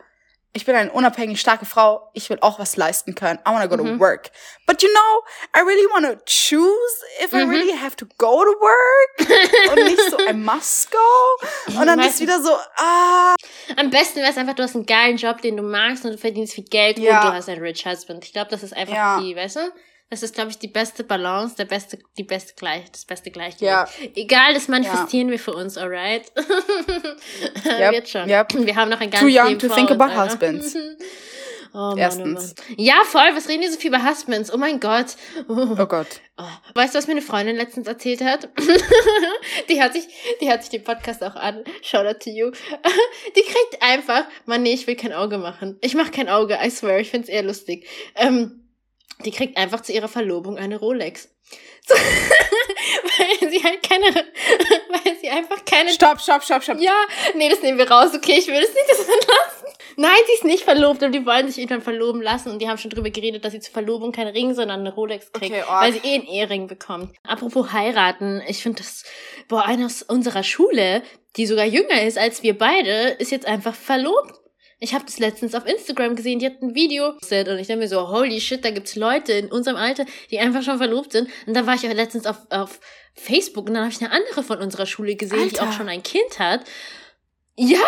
ich 0.56 0.64
bin 0.64 0.76
eine 0.76 0.92
unabhängig 0.92 1.40
starke 1.40 1.66
Frau, 1.66 2.08
ich 2.12 2.30
will 2.30 2.38
auch 2.40 2.60
was 2.60 2.76
leisten 2.76 3.16
können. 3.16 3.40
I 3.40 3.50
wanna 3.50 3.66
go 3.66 3.76
mhm. 3.76 3.98
to 3.98 4.00
work. 4.00 4.30
But 4.66 4.82
you 4.82 4.88
know, 4.88 5.24
I 5.54 5.64
really 5.66 5.86
wanna 5.92 6.16
choose 6.26 6.94
if 7.22 7.32
mhm. 7.32 7.40
I 7.40 7.42
really 7.42 7.76
have 7.76 7.96
to 7.96 8.06
go 8.18 8.44
to 8.44 8.60
work. 8.60 9.28
und 9.72 9.84
nicht 9.84 10.10
so, 10.10 10.18
I 10.20 10.32
must 10.32 10.92
go. 10.92 11.78
Und 11.78 11.86
dann 11.86 11.98
ist 11.98 12.20
wieder 12.20 12.40
so, 12.40 12.56
ah. 12.76 13.34
Am 13.76 13.90
besten 13.90 14.20
wäre 14.20 14.30
es 14.30 14.38
einfach, 14.38 14.54
du 14.54 14.62
hast 14.62 14.76
einen 14.76 14.86
geilen 14.86 15.16
Job, 15.16 15.42
den 15.42 15.56
du 15.56 15.64
magst 15.64 16.04
und 16.04 16.12
du 16.12 16.18
verdienst 16.18 16.54
viel 16.54 16.64
Geld 16.64 16.98
ja. 16.98 17.20
und 17.20 17.28
du 17.28 17.34
hast 17.34 17.48
einen 17.48 17.60
rich 17.60 17.84
husband. 17.84 18.24
Ich 18.24 18.32
glaube, 18.32 18.50
das 18.50 18.62
ist 18.62 18.76
einfach 18.76 18.94
ja. 18.94 19.20
die, 19.20 19.34
weißt 19.34 19.56
du? 19.56 19.72
Das 20.14 20.22
ist, 20.22 20.36
glaube 20.36 20.50
ich, 20.50 20.58
die 20.58 20.68
beste 20.68 21.02
Balance, 21.02 21.56
der 21.56 21.64
beste, 21.64 21.98
die 22.16 22.22
beste 22.22 22.54
Gleich, 22.54 22.88
das 22.92 23.04
beste 23.04 23.32
Gleichgewicht. 23.32 23.62
Ja. 23.68 23.88
Egal, 24.14 24.54
das 24.54 24.68
manifestieren 24.68 25.26
ja. 25.26 25.32
wir 25.32 25.38
für 25.40 25.54
uns, 25.54 25.76
alright? 25.76 26.30
yep. 27.66 27.92
Wird 27.92 28.08
schon. 28.08 28.30
Yep. 28.30 28.64
Wir 28.64 28.76
haben 28.76 28.92
noch 28.92 29.00
ein 29.00 29.10
ganzes 29.10 29.28
Too 29.28 29.36
young 29.36 29.48
Leben 29.48 29.58
to 29.58 29.74
think 29.74 29.90
about 29.90 30.04
Alter. 30.04 30.26
husbands. 30.26 30.76
Oh 31.76 31.88
Mann, 31.88 31.98
Erstens. 31.98 32.54
Oh. 32.56 32.74
Ja, 32.76 33.02
voll. 33.04 33.34
Was 33.34 33.48
reden 33.48 33.62
die 33.62 33.68
so 33.68 33.76
viel 33.76 33.88
über 33.88 34.08
Husbands? 34.08 34.54
Oh 34.54 34.56
mein 34.56 34.78
Gott. 34.78 35.16
Oh, 35.48 35.74
oh 35.76 35.86
Gott. 35.86 36.20
Oh. 36.38 36.44
Weißt 36.76 36.94
du, 36.94 36.98
was 36.98 37.08
mir 37.08 37.14
eine 37.14 37.20
Freundin 37.20 37.56
letztens 37.56 37.88
erzählt 37.88 38.22
hat? 38.22 38.48
die 39.68 39.82
hat 39.82 39.92
sich, 39.92 40.04
die 40.40 40.48
hat 40.48 40.62
sich 40.62 40.70
den 40.70 40.84
Podcast 40.84 41.24
auch 41.24 41.34
an. 41.34 41.64
Shout 41.82 42.06
out 42.06 42.20
to 42.20 42.30
you. 42.30 42.52
die 43.34 43.42
kriegt 43.42 43.82
einfach, 43.82 44.22
Mann, 44.46 44.62
nee, 44.62 44.74
ich 44.74 44.86
will 44.86 44.94
kein 44.94 45.12
Auge 45.12 45.36
machen. 45.38 45.76
Ich 45.80 45.96
mach 45.96 46.12
kein 46.12 46.28
Auge, 46.28 46.56
I 46.62 46.70
swear, 46.70 47.00
ich 47.00 47.10
find's 47.10 47.28
eher 47.28 47.42
lustig. 47.42 47.88
Ähm, 48.14 48.63
die 49.24 49.30
kriegt 49.30 49.56
einfach 49.56 49.80
zu 49.80 49.92
ihrer 49.92 50.08
Verlobung 50.08 50.58
eine 50.58 50.78
Rolex. 50.78 51.28
So, 51.86 51.94
weil 51.94 53.50
sie 53.50 53.62
halt 53.62 53.82
keine, 53.82 54.06
weil 54.06 55.16
sie 55.20 55.28
einfach 55.28 55.64
keine. 55.66 55.90
Stopp, 55.90 56.18
stopp, 56.18 56.42
stopp, 56.42 56.62
stopp. 56.62 56.80
Ja, 56.80 56.94
nee, 57.34 57.48
das 57.50 57.60
nehmen 57.60 57.76
wir 57.76 57.90
raus. 57.90 58.12
Okay, 58.14 58.36
ich 58.38 58.46
will 58.46 58.54
es 58.54 58.72
nicht 58.72 58.88
das 58.88 58.98
lassen. 59.00 59.64
Nein, 59.96 60.16
sie 60.26 60.32
ist 60.32 60.44
nicht 60.44 60.64
verlobt 60.64 61.02
und 61.02 61.12
die 61.12 61.24
wollen 61.24 61.48
sich 61.48 61.58
irgendwann 61.58 61.82
verloben 61.82 62.22
lassen 62.22 62.50
und 62.50 62.60
die 62.60 62.68
haben 62.68 62.78
schon 62.78 62.90
drüber 62.90 63.10
geredet, 63.10 63.44
dass 63.44 63.52
sie 63.52 63.60
zur 63.60 63.72
Verlobung 63.72 64.12
keinen 64.12 64.32
Ring, 64.32 64.54
sondern 64.54 64.80
eine 64.80 64.94
Rolex 64.94 65.30
kriegt, 65.32 65.52
okay, 65.52 65.64
weil 65.68 65.92
sie 65.92 66.00
eh 66.02 66.14
einen 66.14 66.26
Ehering 66.26 66.66
bekommt. 66.66 67.14
Apropos 67.22 67.72
heiraten, 67.72 68.42
ich 68.48 68.62
finde 68.62 68.78
das, 68.78 69.04
boah, 69.48 69.64
einer 69.64 69.86
aus 69.86 70.02
unserer 70.02 70.42
Schule, 70.42 71.02
die 71.36 71.46
sogar 71.46 71.66
jünger 71.66 72.02
ist 72.02 72.18
als 72.18 72.42
wir 72.42 72.56
beide, 72.56 73.16
ist 73.18 73.30
jetzt 73.30 73.46
einfach 73.46 73.74
verlobt. 73.74 74.40
Ich 74.80 74.94
habe 74.94 75.04
das 75.04 75.18
letztens 75.18 75.54
auf 75.54 75.66
Instagram 75.66 76.16
gesehen, 76.16 76.38
die 76.38 76.46
hat 76.46 76.60
ein 76.60 76.74
Video 76.74 77.10
und 77.10 77.20
ich 77.20 77.28
dachte 77.66 77.76
mir 77.76 77.88
so, 77.88 78.08
holy 78.08 78.40
shit, 78.40 78.64
da 78.64 78.70
gibt's 78.70 78.96
Leute 78.96 79.32
in 79.32 79.50
unserem 79.50 79.76
Alter, 79.76 80.04
die 80.30 80.38
einfach 80.38 80.62
schon 80.62 80.78
verlobt 80.78 81.12
sind. 81.12 81.28
Und 81.46 81.54
dann 81.54 81.66
war 81.66 81.74
ich 81.74 81.86
auch 81.86 81.92
letztens 81.92 82.26
auf, 82.26 82.38
auf 82.50 82.80
Facebook 83.14 83.68
und 83.68 83.74
dann 83.74 83.84
habe 83.84 83.92
ich 83.92 84.02
eine 84.02 84.12
andere 84.12 84.42
von 84.42 84.58
unserer 84.58 84.86
Schule 84.86 85.16
gesehen, 85.16 85.40
Alter. 85.40 85.62
die 85.64 85.68
auch 85.68 85.72
schon 85.72 85.88
ein 85.88 86.02
Kind 86.02 86.38
hat. 86.38 86.64
Ja, 87.56 87.78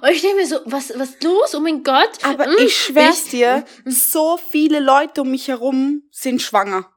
und 0.00 0.08
ich 0.10 0.20
denke 0.20 0.36
mir 0.36 0.46
so, 0.46 0.60
was, 0.66 0.92
was 0.96 1.20
los? 1.20 1.54
Oh 1.54 1.60
mein 1.60 1.82
Gott. 1.82 2.10
Aber 2.22 2.46
mm, 2.46 2.64
ich 2.64 2.76
schwör's 2.76 3.24
ich, 3.24 3.30
dir, 3.32 3.64
mm. 3.84 3.90
so 3.90 4.36
viele 4.36 4.78
Leute 4.78 5.22
um 5.22 5.32
mich 5.32 5.48
herum 5.48 6.04
sind 6.12 6.40
schwanger. 6.40 6.92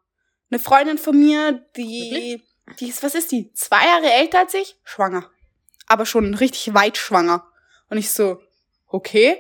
Eine 0.52 0.60
Freundin 0.60 1.00
von 1.00 1.18
mir, 1.18 1.66
die, 1.76 2.44
die 2.80 2.90
ist, 2.90 3.02
was 3.02 3.16
ist 3.16 3.32
die? 3.32 3.52
Zwei 3.54 3.84
Jahre 3.84 4.12
älter 4.12 4.40
als 4.40 4.54
ich? 4.54 4.78
Schwanger. 4.84 5.30
Aber 5.88 6.06
schon 6.06 6.36
richtig 6.36 6.74
weit 6.76 6.98
schwanger. 6.98 7.48
Und 7.90 7.98
ich 7.98 8.12
so, 8.12 8.40
okay. 8.90 9.38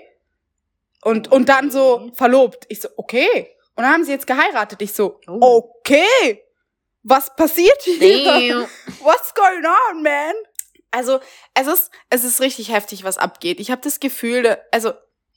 Und, 1.03 1.31
und 1.31 1.49
dann 1.49 1.71
so 1.71 2.11
verlobt. 2.13 2.65
Ich 2.69 2.81
so, 2.81 2.89
okay. 2.97 3.49
Und 3.75 3.83
dann 3.83 3.93
haben 3.93 4.03
sie 4.03 4.11
jetzt 4.11 4.27
geheiratet. 4.27 4.81
Ich 4.81 4.93
so, 4.93 5.19
oh. 5.27 5.73
okay. 5.79 6.43
Was 7.03 7.35
passiert 7.35 7.81
hier? 7.83 8.23
Damn. 8.25 8.61
What's 9.01 9.33
going 9.33 9.65
on, 9.65 10.03
man? 10.03 10.33
Also, 10.91 11.19
es 11.53 11.67
ist, 11.67 11.91
es 12.09 12.23
ist 12.23 12.41
richtig 12.41 12.71
heftig, 12.71 13.03
was 13.03 13.17
abgeht. 13.17 13.59
Ich 13.59 13.71
habe 13.71 13.81
das 13.81 13.99
Gefühl, 13.99 14.57
also, 14.71 14.93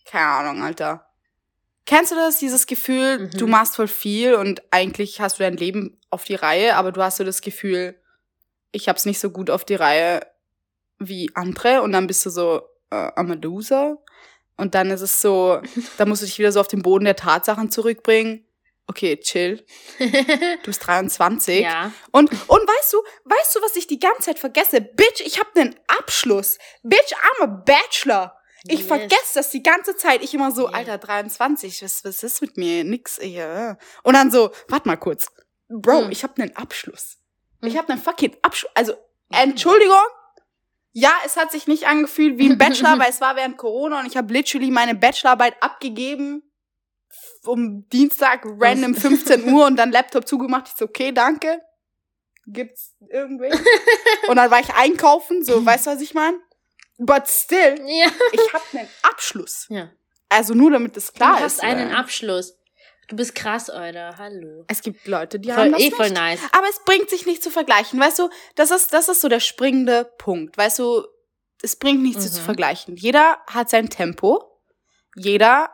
keine 0.06 0.26
Ahnung, 0.26 0.62
Alter. 0.62 1.06
Kennst 1.84 2.12
du 2.12 2.16
das, 2.16 2.38
dieses 2.38 2.66
Gefühl, 2.66 3.18
mhm. 3.18 3.30
du 3.30 3.46
machst 3.46 3.76
voll 3.76 3.88
viel 3.88 4.34
und 4.34 4.62
eigentlich 4.70 5.20
hast 5.20 5.38
du 5.38 5.42
dein 5.42 5.56
Leben 5.56 6.00
auf 6.10 6.24
die 6.24 6.34
Reihe, 6.34 6.76
aber 6.76 6.92
du 6.92 7.02
hast 7.02 7.16
so 7.18 7.24
das 7.24 7.42
Gefühl, 7.42 8.00
ich 8.70 8.88
hab's 8.88 9.04
nicht 9.04 9.18
so 9.18 9.30
gut 9.30 9.50
auf 9.50 9.64
die 9.64 9.74
Reihe 9.74 10.20
wie 10.98 11.30
andere 11.34 11.82
und 11.82 11.92
dann 11.92 12.06
bist 12.06 12.24
du 12.24 12.30
so, 12.30 12.62
äh, 12.92 13.20
I'm 13.20 13.32
a 13.32 13.38
loser. 13.40 13.98
Und 14.56 14.74
dann 14.74 14.90
ist 14.90 15.00
es 15.00 15.20
so, 15.20 15.60
da 15.98 16.06
musst 16.06 16.22
du 16.22 16.26
dich 16.26 16.38
wieder 16.38 16.52
so 16.52 16.60
auf 16.60 16.68
den 16.68 16.82
Boden 16.82 17.04
der 17.04 17.16
Tatsachen 17.16 17.70
zurückbringen 17.70 18.46
okay, 18.92 19.16
chill. 19.16 19.64
Du 19.98 20.66
bist 20.66 20.86
23. 20.86 21.60
ja. 21.60 21.92
Und, 22.10 22.30
und 22.30 22.60
weißt 22.60 22.92
du, 22.92 22.98
weißt 23.24 23.56
du, 23.56 23.62
was 23.62 23.76
ich 23.76 23.86
die 23.86 23.98
ganze 23.98 24.22
Zeit 24.22 24.38
vergesse? 24.38 24.80
Bitch, 24.80 25.20
ich 25.24 25.38
habe 25.38 25.48
einen 25.58 25.74
Abschluss. 25.86 26.58
Bitch, 26.82 27.12
I'm 27.12 27.44
a 27.44 27.46
Bachelor. 27.46 28.36
Ich 28.68 28.80
yes. 28.80 28.88
vergesse 28.88 29.34
das 29.34 29.50
die 29.50 29.62
ganze 29.62 29.96
Zeit. 29.96 30.22
Ich 30.22 30.34
immer 30.34 30.52
so, 30.52 30.68
yeah. 30.68 30.78
Alter, 30.78 30.98
23, 30.98 31.82
was, 31.82 32.04
was 32.04 32.22
ist 32.22 32.42
mit 32.42 32.56
mir? 32.56 32.84
Nix 32.84 33.18
hier. 33.20 33.76
Und 34.04 34.14
dann 34.14 34.30
so, 34.30 34.52
warte 34.68 34.86
mal 34.86 34.96
kurz. 34.96 35.26
Bro, 35.68 36.04
hm. 36.04 36.10
ich 36.12 36.22
habe 36.22 36.40
einen 36.40 36.54
Abschluss. 36.56 37.18
Hm. 37.60 37.68
Ich 37.68 37.76
habe 37.76 37.88
einen 37.92 38.00
fucking 38.00 38.36
Abschluss. 38.42 38.70
Also, 38.74 38.94
Entschuldigung. 39.30 39.96
Ja, 40.92 41.12
es 41.24 41.36
hat 41.36 41.50
sich 41.50 41.66
nicht 41.66 41.86
angefühlt 41.86 42.38
wie 42.38 42.50
ein 42.50 42.58
Bachelor, 42.58 42.98
weil 42.98 43.10
es 43.10 43.20
war 43.20 43.36
während 43.36 43.56
Corona 43.56 44.00
und 44.00 44.06
ich 44.06 44.16
habe 44.16 44.32
literally 44.32 44.70
meine 44.70 44.94
Bachelorarbeit 44.94 45.62
abgegeben 45.62 46.42
um 47.44 47.88
Dienstag 47.88 48.44
random 48.44 48.94
15 48.94 49.44
Uhr 49.52 49.66
und 49.66 49.76
dann 49.76 49.90
Laptop 49.92 50.26
zugemacht. 50.26 50.68
Ich 50.68 50.74
so, 50.74 50.86
okay, 50.86 51.12
danke. 51.12 51.60
Gibt's 52.46 52.94
irgendwie? 53.08 53.50
und 54.28 54.36
dann 54.36 54.50
war 54.50 54.60
ich 54.60 54.74
einkaufen, 54.74 55.44
so, 55.44 55.64
weißt 55.64 55.86
du, 55.86 55.90
was 55.90 56.00
ich 56.00 56.14
meine? 56.14 56.38
But 56.98 57.28
still, 57.28 57.80
ja. 57.86 58.10
ich 58.32 58.52
hab 58.52 58.62
einen 58.74 58.88
Abschluss. 59.02 59.66
Ja. 59.68 59.90
Also 60.28 60.54
nur 60.54 60.70
damit 60.70 60.96
es 60.96 61.12
klar 61.12 61.34
ist. 61.34 61.40
Du 61.40 61.44
hast 61.44 61.60
einen 61.62 61.92
Abschluss. 61.92 62.56
Du 63.12 63.16
bist 63.16 63.34
krass, 63.34 63.68
Alter. 63.68 64.16
Hallo. 64.16 64.64
Es 64.68 64.80
gibt 64.80 65.06
Leute, 65.06 65.38
die 65.38 65.50
voll, 65.50 65.64
haben 65.64 65.72
das 65.72 65.82
eh 65.82 65.84
nicht. 65.84 65.96
voll 65.96 66.10
nice. 66.12 66.40
Aber 66.52 66.66
es 66.70 66.80
bringt 66.86 67.10
sich 67.10 67.26
nicht 67.26 67.42
zu 67.42 67.50
vergleichen. 67.50 68.00
Weißt 68.00 68.18
du, 68.18 68.30
das 68.54 68.70
ist, 68.70 68.94
das 68.94 69.10
ist 69.10 69.20
so 69.20 69.28
der 69.28 69.40
springende 69.40 70.10
Punkt. 70.16 70.56
Weißt 70.56 70.78
du, 70.78 71.04
es 71.60 71.76
bringt 71.76 72.02
nichts 72.02 72.24
mhm. 72.24 72.30
zu 72.30 72.40
vergleichen. 72.40 72.96
Jeder 72.96 73.36
hat 73.48 73.68
sein 73.68 73.90
Tempo. 73.90 74.42
Jeder 75.14 75.68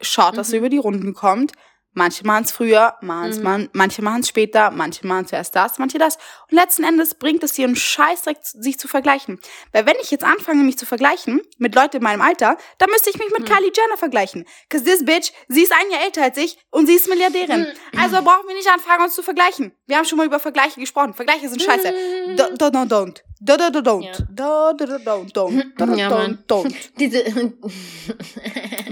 schaut, 0.00 0.38
dass 0.38 0.48
mhm. 0.48 0.54
er 0.54 0.58
über 0.60 0.68
die 0.70 0.78
Runden 0.78 1.12
kommt. 1.12 1.52
Manche 1.98 2.24
machen 2.24 2.44
es 2.44 2.52
früher, 2.52 2.94
mhm. 3.00 3.42
man, 3.42 3.68
manche 3.72 4.02
machen 4.02 4.20
es 4.20 4.28
später, 4.28 4.70
manche 4.70 5.04
machen 5.04 5.26
zuerst 5.26 5.56
das, 5.56 5.80
manche 5.80 5.98
das. 5.98 6.16
Und 6.48 6.52
letzten 6.52 6.84
Endes 6.84 7.16
bringt 7.16 7.42
es 7.42 7.54
dir 7.54 7.66
einen 7.66 7.74
Scheißdreck, 7.74 8.38
sich 8.40 8.78
zu 8.78 8.86
vergleichen. 8.86 9.40
Weil 9.72 9.84
wenn 9.84 9.96
ich 10.00 10.12
jetzt 10.12 10.22
anfange, 10.22 10.62
mich 10.62 10.78
zu 10.78 10.86
vergleichen 10.86 11.40
mit 11.58 11.74
Leuten 11.74 11.96
in 11.96 12.04
meinem 12.04 12.22
Alter, 12.22 12.56
dann 12.78 12.88
müsste 12.90 13.10
ich 13.10 13.18
mich 13.18 13.30
mit 13.36 13.40
mhm. 13.40 13.52
Kylie 13.52 13.72
Jenner 13.76 13.96
vergleichen. 13.96 14.46
Cause 14.70 14.84
this 14.84 15.04
bitch, 15.04 15.32
sie 15.48 15.62
ist 15.64 15.72
ein 15.72 15.90
Jahr 15.90 16.04
älter 16.04 16.22
als 16.22 16.36
ich 16.36 16.56
und 16.70 16.86
sie 16.86 16.94
ist 16.94 17.08
Milliardärin. 17.08 17.62
Mhm. 17.62 17.98
Also 17.98 18.22
brauchen 18.22 18.46
wir 18.46 18.54
nicht 18.54 18.70
anfangen, 18.70 19.02
uns 19.02 19.16
zu 19.16 19.24
vergleichen. 19.24 19.72
Wir 19.88 19.96
haben 19.96 20.04
schon 20.04 20.18
mal 20.18 20.26
über 20.26 20.38
Vergleiche 20.38 20.78
gesprochen. 20.78 21.14
Vergleiche 21.14 21.48
sind 21.48 21.60
scheiße. 21.60 21.90
Mhm. 21.90 22.36
Don't, 22.36 22.58
don't, 22.58 22.88
don't. 22.88 23.27
Da, 23.40 23.56
da, 23.56 23.70
da, 23.70 23.78
don't. 23.80 24.26
Da, 24.34 24.72
da, 24.72 24.86
da, 24.86 24.96
don't. 24.96 25.32
Don't. 25.32 25.64
Da, 25.76 25.86
da, 25.86 25.94
ja, 25.94 26.10
don't. 26.10 26.38
Don't. 26.48 26.74
Diese. 26.98 27.18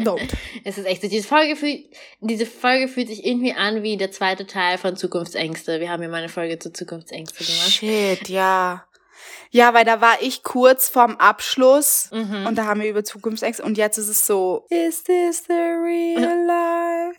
don't. 0.04 0.28
Es 0.64 0.78
ist 0.78 0.86
echt 0.86 1.02
so. 1.02 1.08
Diese 1.08 1.26
Folge, 1.26 1.56
fühlt, 1.56 1.86
diese 2.20 2.46
Folge 2.46 2.88
fühlt 2.88 3.08
sich 3.08 3.24
irgendwie 3.24 3.52
an 3.52 3.82
wie 3.82 3.96
der 3.96 4.10
zweite 4.10 4.46
Teil 4.46 4.78
von 4.78 4.96
Zukunftsängste. 4.96 5.80
Wir 5.80 5.90
haben 5.90 6.02
ja 6.02 6.08
mal 6.08 6.18
eine 6.18 6.28
Folge 6.28 6.58
zu 6.58 6.72
Zukunftsängste 6.72 7.44
gemacht. 7.44 7.70
Shit, 7.70 8.28
ja. 8.28 8.84
Ja, 9.50 9.74
weil 9.74 9.84
da 9.84 10.00
war 10.00 10.20
ich 10.20 10.42
kurz 10.42 10.88
vorm 10.88 11.16
Abschluss 11.16 12.10
mhm. 12.12 12.46
und 12.46 12.56
da 12.56 12.64
haben 12.66 12.80
wir 12.80 12.90
über 12.90 13.04
Zukunftsängste 13.04 13.62
und 13.62 13.78
jetzt 13.78 13.96
ist 13.96 14.08
es 14.08 14.26
so, 14.26 14.66
is 14.70 15.04
this 15.04 15.44
the 15.46 15.52
real 15.52 16.46
life? 16.46 17.18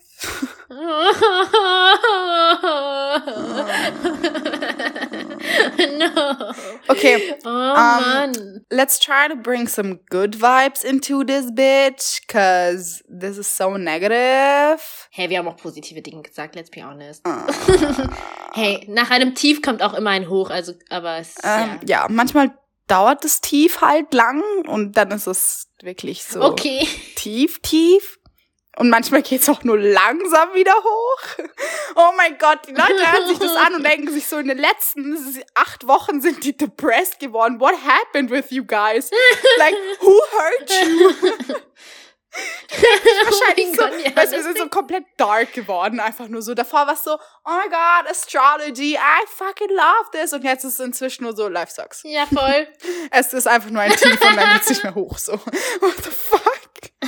no. 5.98 6.54
Okay. 6.90 7.36
Oh 7.46 7.50
um, 7.50 8.02
man. 8.02 8.66
Let's 8.72 9.00
try 9.00 9.28
to 9.28 9.36
bring 9.36 9.68
some 9.68 10.00
good 10.10 10.36
vibes 10.36 10.84
into 10.84 11.24
this 11.24 11.52
bitch, 11.52 12.28
cause 12.28 13.04
this 13.08 13.38
is 13.38 13.48
so 13.48 13.78
negative. 13.78 14.82
Hey, 15.12 15.30
wir 15.30 15.40
haben 15.40 15.48
auch 15.48 15.58
positive 15.58 16.02
Dinge 16.02 16.22
gesagt, 16.22 16.56
let's 16.56 16.70
be 16.70 16.82
honest. 16.82 17.24
Uh. 17.28 18.08
hey, 18.54 18.86
nach 18.88 19.12
einem 19.12 19.36
Tief 19.36 19.62
kommt 19.62 19.82
auch 19.82 19.94
immer 19.94 20.12
ein 20.12 20.30
Hoch, 20.30 20.50
also, 20.50 20.74
aber 20.90 21.18
es, 21.18 21.36
ähm, 21.44 21.80
ja. 21.86 22.04
ja, 22.04 22.08
manchmal 22.10 22.52
dauert 22.88 23.24
das 23.24 23.42
Tief 23.42 23.82
halt 23.82 24.14
lang 24.14 24.42
und 24.68 24.98
dann 24.98 25.12
ist 25.12 25.28
es 25.28 25.68
wirklich 25.82 26.24
so 26.24 26.42
okay. 26.42 26.88
tief, 27.16 27.60
tief. 27.60 28.17
Und 28.78 28.90
manchmal 28.90 29.24
geht's 29.24 29.50
auch 29.50 29.64
nur 29.64 29.78
langsam 29.78 30.54
wieder 30.54 30.74
hoch. 30.76 31.46
Oh 31.96 32.12
mein 32.16 32.38
Gott, 32.38 32.60
die 32.68 32.74
Leute 32.74 33.12
hören 33.12 33.28
sich 33.28 33.40
das 33.40 33.56
an 33.56 33.74
und 33.76 33.84
denken 33.86 34.12
sich 34.12 34.28
so, 34.28 34.38
in 34.38 34.48
den 34.48 34.60
letzten 34.60 35.18
acht 35.56 35.88
Wochen 35.88 36.22
sind 36.22 36.44
die 36.44 36.56
depressed 36.56 37.20
geworden. 37.20 37.60
What 37.60 37.74
happened 37.74 38.30
with 38.30 38.52
you 38.52 38.64
guys? 38.64 39.10
Like, 39.58 39.76
who 40.00 40.14
hurt 40.32 40.70
you? 40.70 41.56
Wahrscheinlich 43.26 43.68
oh 43.70 43.76
so, 43.76 43.82
Gott, 43.82 43.94
ja, 44.06 44.16
weißt, 44.16 44.32
wir 44.32 44.44
sind 44.44 44.58
so 44.58 44.68
komplett 44.68 45.06
dark 45.18 45.54
geworden, 45.54 46.00
einfach 46.00 46.28
nur 46.28 46.42
so. 46.42 46.54
Davor 46.54 46.86
war 46.86 46.94
es 46.94 47.04
so, 47.04 47.14
oh 47.14 47.50
my 47.50 47.70
god, 47.70 48.10
Astrology, 48.10 48.96
I 48.96 49.26
fucking 49.28 49.70
love 49.70 50.12
this. 50.12 50.34
Und 50.34 50.44
jetzt 50.44 50.64
ist 50.64 50.74
es 50.74 50.80
inzwischen 50.80 51.24
nur 51.24 51.36
so, 51.36 51.48
Life 51.48 51.74
sucks. 51.74 52.04
Ja, 52.04 52.26
voll. 52.28 52.68
es 53.12 53.34
ist 53.34 53.48
einfach 53.48 53.70
nur 53.72 53.82
ein 53.82 53.92
Tief 53.92 54.22
und 54.22 54.38
dann 54.38 54.54
geht's 54.54 54.70
nicht 54.70 54.84
mehr 54.84 54.94
hoch, 54.94 55.18
so. 55.18 55.34
What 55.34 55.96
the 56.04 56.12
fuck? 56.12 56.27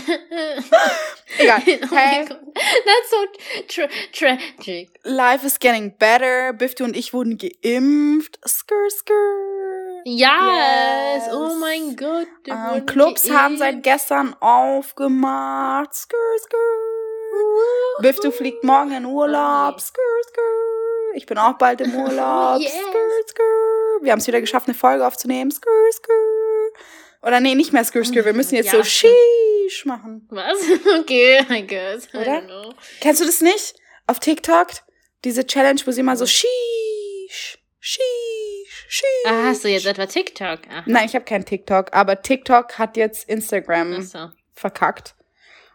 Egal. 1.38 1.62
Oh 1.91 1.95
hey. 1.95 2.26
That's 2.26 3.10
so 3.10 3.26
tra 3.67 3.88
tragic. 4.12 5.00
Life 5.04 5.45
is 5.45 5.60
getting 5.60 5.91
better. 5.98 6.54
Bifty 6.54 6.84
und 6.84 6.95
ich 6.95 7.13
wurden 7.13 7.38
geimpft. 7.38 8.39
Skr, 8.45 8.89
skr. 8.89 10.02
Yes. 10.06 10.30
yes. 10.30 11.34
Oh 11.34 11.56
mein 11.60 11.95
Gott. 11.95 12.28
Ähm, 12.48 12.86
Clubs 12.86 13.24
geimpft. 13.24 13.39
haben 13.39 13.58
seit 13.58 13.84
gestern 13.84 14.36
aufgemacht. 14.39 15.93
Skr, 15.93 16.15
skr. 16.43 18.02
Bifty 18.02 18.32
fliegt 18.32 18.63
morgen 18.63 18.91
in 18.91 19.06
Urlaub. 19.06 19.80
Skr, 19.80 20.00
skr. 20.28 21.15
Ich 21.15 21.26
bin 21.26 21.38
auch 21.38 21.54
bald 21.54 21.82
im 21.82 21.95
Urlaub. 22.04 22.60
yes. 22.60 22.72
Skr, 22.72 23.28
skr. 23.30 24.04
Wir 24.04 24.12
haben 24.12 24.19
es 24.19 24.28
wieder 24.28 24.41
geschafft, 24.41 24.67
eine 24.67 24.76
Folge 24.76 25.06
aufzunehmen. 25.06 25.52
Skr, 25.52 25.69
skr. 25.93 27.28
Oder 27.28 27.39
nee, 27.39 27.56
nicht 27.56 27.74
mehr 27.74 27.84
Skr, 27.84 28.04
skr. 28.04 28.26
Wir 28.26 28.34
müssen 28.34 28.56
jetzt 28.56 28.72
ja. 28.72 28.78
so 28.80 28.84
Sheesh 29.70 29.86
machen. 29.86 30.28
Was? 30.30 30.58
Okay, 31.02 31.40
I 31.50 31.62
guess. 31.66 32.08
I 32.14 32.18
Oder? 32.18 32.74
Kennst 33.00 33.22
du 33.22 33.26
das 33.26 33.42
nicht? 33.42 33.76
Auf 34.08 34.20
TikTok? 34.20 34.68
Diese 35.24 35.46
Challenge, 35.46 35.82
wo 35.86 35.92
sie 35.92 36.04
mal 36.04 36.18
so 36.18 36.26
Sheesh, 36.26 37.58
Sheesh, 37.80 38.86
Sheesh. 38.88 39.06
Ah, 39.26 39.46
hast 39.48 39.64
du 39.64 39.70
jetzt 39.70 39.86
etwa 39.86 40.06
TikTok? 40.06 40.60
Aha. 40.70 40.84
Nein, 40.86 41.06
ich 41.06 41.16
habe 41.16 41.26
kein 41.26 41.46
TikTok, 41.46 41.94
aber 41.94 42.22
TikTok 42.22 42.78
hat 42.78 42.98
jetzt 42.98 43.30
Instagram 43.30 44.02
so. 44.02 44.30
verkackt. 44.54 45.16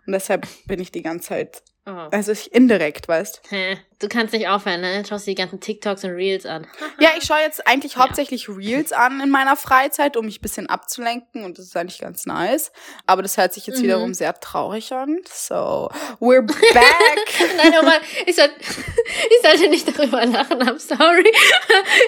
Und 0.07 0.13
deshalb 0.13 0.47
bin 0.67 0.81
ich 0.81 0.91
die 0.93 1.03
ganze 1.03 1.29
Zeit 1.29 1.63
Oh. 1.87 2.09
Also 2.11 2.33
ich 2.33 2.55
indirekt, 2.55 3.09
weißt 3.09 3.43
Hä? 3.51 3.77
Du 4.01 4.09
kannst 4.09 4.33
nicht 4.33 4.49
aufhören, 4.49 4.81
ne? 4.81 5.05
Schaust 5.09 5.27
dir 5.27 5.31
die 5.31 5.41
ganzen 5.41 5.61
TikToks 5.61 6.05
und 6.05 6.11
Reels 6.11 6.47
an. 6.47 6.67
ja, 7.01 7.11
ich 7.17 7.25
schaue 7.25 7.41
jetzt 7.41 7.67
eigentlich 7.67 7.97
hauptsächlich. 7.97 8.49
Reels 8.49 8.93
an 8.93 9.21
in 9.21 9.31
meiner 9.31 9.57
Freizeit, 9.57 10.17
um 10.17 10.27
mich 10.27 10.39
ein 10.39 10.43
bisschen 10.43 10.69
abzulenken 10.69 11.45
und 11.45 11.59
das 11.59 11.67
ist 11.67 11.77
eigentlich 11.77 12.01
ganz 12.01 12.27
nice. 12.27 12.73
Aber 13.07 13.23
das 13.23 13.37
hört 13.37 13.53
sich 13.53 13.67
jetzt 13.67 13.79
mhm. 13.79 13.85
wiederum 13.85 14.15
sehr 14.15 14.35
traurig 14.41 14.93
an. 14.93 15.19
So, 15.33 15.89
we're 16.21 16.43
back! 16.43 16.57
Nein, 17.57 17.73
nochmal, 17.73 18.01
ich, 18.27 18.37
soll, 18.37 18.49
ich 18.59 19.49
sollte 19.49 19.69
nicht 19.69 19.87
darüber 19.87 20.25
lachen, 20.27 20.59
I'm 20.61 20.79
sorry. 20.79 21.33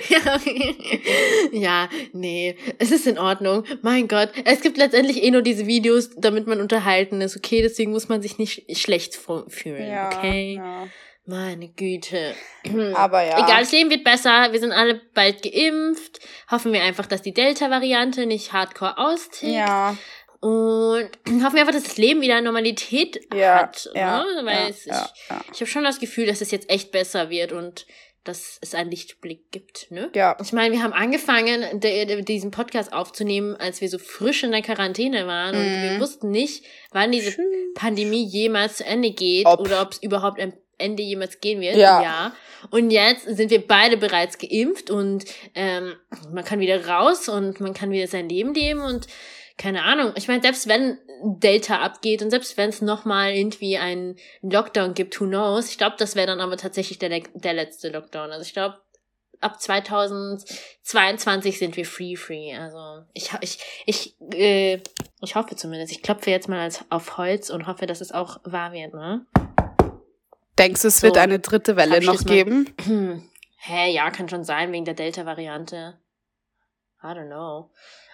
ja, 0.08 0.40
ja, 1.52 1.88
nee, 2.12 2.56
es 2.78 2.90
ist 2.90 3.06
in 3.06 3.18
Ordnung. 3.18 3.64
Mein 3.82 4.08
Gott, 4.08 4.30
es 4.44 4.60
gibt 4.60 4.76
letztendlich 4.76 5.22
eh 5.22 5.30
nur 5.30 5.42
diese 5.42 5.66
Videos, 5.66 6.10
damit 6.16 6.46
man 6.46 6.60
unterhalten 6.60 7.20
ist, 7.20 7.36
okay? 7.36 7.62
Deswegen 7.62 7.92
muss 7.92 8.08
man 8.08 8.22
sich 8.22 8.38
nicht 8.38 8.76
schlecht 8.78 9.14
fühlen, 9.14 9.88
ja, 9.88 10.08
okay? 10.08 10.54
Ja. 10.56 10.88
Meine 11.26 11.68
Güte. 11.68 12.34
Aber 12.94 13.22
ja. 13.22 13.38
Egal, 13.44 13.60
das 13.60 13.72
Leben 13.72 13.90
wird 13.90 14.04
besser. 14.04 14.52
Wir 14.52 14.60
sind 14.60 14.72
alle 14.72 15.00
bald 15.14 15.42
geimpft. 15.42 16.20
Hoffen 16.50 16.72
wir 16.72 16.82
einfach, 16.82 17.06
dass 17.06 17.22
die 17.22 17.34
Delta-Variante 17.34 18.26
nicht 18.26 18.52
hardcore 18.52 18.96
austickt. 18.98 19.52
Ja. 19.52 19.96
Und 20.40 21.10
hoffen 21.42 21.54
wir 21.54 21.60
einfach, 21.62 21.72
dass 21.72 21.82
das 21.84 21.96
Leben 21.96 22.20
wieder 22.20 22.40
Normalität 22.40 23.20
Ja, 23.34 23.62
hat. 23.62 23.90
ja, 23.94 24.18
ne? 24.22 24.42
Weil 24.44 24.54
ja, 24.56 24.68
es, 24.68 24.86
ich, 24.86 24.92
ja. 24.92 25.10
ich 25.52 25.60
habe 25.60 25.66
schon 25.66 25.84
das 25.84 25.98
Gefühl, 25.98 26.26
dass 26.26 26.40
es 26.40 26.50
jetzt 26.52 26.70
echt 26.70 26.92
besser 26.92 27.28
wird 27.30 27.52
und 27.52 27.86
dass 28.22 28.58
es 28.60 28.74
einen 28.74 28.90
Lichtblick 28.90 29.52
gibt. 29.52 29.88
Ne? 29.90 30.10
Ja. 30.14 30.36
Ich 30.42 30.52
meine, 30.52 30.74
wir 30.74 30.82
haben 30.82 30.92
angefangen, 30.92 31.78
de, 31.78 32.06
de, 32.06 32.22
diesen 32.22 32.50
Podcast 32.50 32.92
aufzunehmen, 32.92 33.54
als 33.56 33.80
wir 33.80 33.88
so 33.88 33.98
frisch 33.98 34.42
in 34.42 34.50
der 34.50 34.62
Quarantäne 34.62 35.28
waren. 35.28 35.54
Und 35.56 35.62
Mhm. 35.64 35.82
wir 35.90 36.00
wussten 36.00 36.30
nicht, 36.32 36.64
wann 36.90 37.12
diese 37.12 37.36
Pandemie 37.76 38.24
jemals 38.24 38.78
zu 38.78 38.84
Ende 38.84 39.12
geht 39.12 39.46
Ob. 39.46 39.60
oder 39.60 39.80
ob 39.82 39.92
es 39.92 40.02
überhaupt 40.02 40.40
am 40.40 40.52
Ende 40.78 41.02
jemals 41.02 41.40
gehen 41.40 41.60
wird. 41.60 41.76
Ja. 41.76 42.32
Und 42.70 42.90
jetzt 42.90 43.24
sind 43.24 43.50
wir 43.50 43.66
beide 43.66 43.96
bereits 43.96 44.38
geimpft 44.38 44.90
und 44.90 45.24
ähm, 45.54 45.94
man 46.32 46.44
kann 46.44 46.60
wieder 46.60 46.86
raus 46.86 47.28
und 47.28 47.60
man 47.60 47.74
kann 47.74 47.90
wieder 47.90 48.06
sein 48.06 48.28
Leben 48.28 48.54
leben 48.54 48.80
und 48.80 49.06
keine 49.58 49.84
Ahnung. 49.84 50.12
Ich 50.16 50.28
meine, 50.28 50.42
selbst 50.42 50.68
wenn 50.68 50.98
Delta 51.22 51.80
abgeht 51.80 52.22
und 52.22 52.30
selbst 52.30 52.56
wenn 52.56 52.68
es 52.68 52.82
nochmal 52.82 53.32
irgendwie 53.32 53.78
einen 53.78 54.16
Lockdown 54.42 54.94
gibt, 54.94 55.18
who 55.20 55.26
knows? 55.26 55.70
Ich 55.70 55.78
glaube, 55.78 55.96
das 55.98 56.14
wäre 56.14 56.26
dann 56.26 56.40
aber 56.40 56.56
tatsächlich 56.56 56.98
der, 56.98 57.22
der 57.34 57.54
letzte 57.54 57.88
Lockdown. 57.88 58.32
Also 58.32 58.42
ich 58.42 58.52
glaube, 58.52 58.76
ab 59.40 59.60
2022 59.60 61.58
sind 61.58 61.76
wir 61.76 61.86
free 61.86 62.16
free. 62.16 62.54
Also 62.54 63.04
ich 63.14 63.30
ich 63.40 63.58
ich 63.86 64.16
äh, 64.32 64.80
ich 65.22 65.34
hoffe 65.34 65.56
zumindest. 65.56 65.92
Ich 65.92 66.02
klopfe 66.02 66.30
jetzt 66.30 66.48
mal 66.48 66.68
auf 66.90 67.16
Holz 67.16 67.50
und 67.50 67.66
hoffe, 67.66 67.86
dass 67.86 68.00
es 68.00 68.12
auch 68.12 68.40
wahr 68.44 68.72
wird, 68.72 68.94
ne? 68.94 69.26
Denkst 70.58 70.82
du, 70.82 70.88
es 70.88 70.98
So, 70.98 71.04
wird 71.04 71.18
eine 71.18 71.38
dritte 71.38 71.76
Welle 71.76 72.02
noch 72.04 72.24
geben? 72.24 72.74
Hä, 73.58 73.90
ja, 73.90 74.10
kann 74.10 74.28
schon 74.28 74.44
sein, 74.44 74.72
wegen 74.72 74.84
der 74.84 74.94
Delta-Variante. 74.94 75.98
I 77.02 77.06
don't 77.06 77.26
know. 77.26 77.70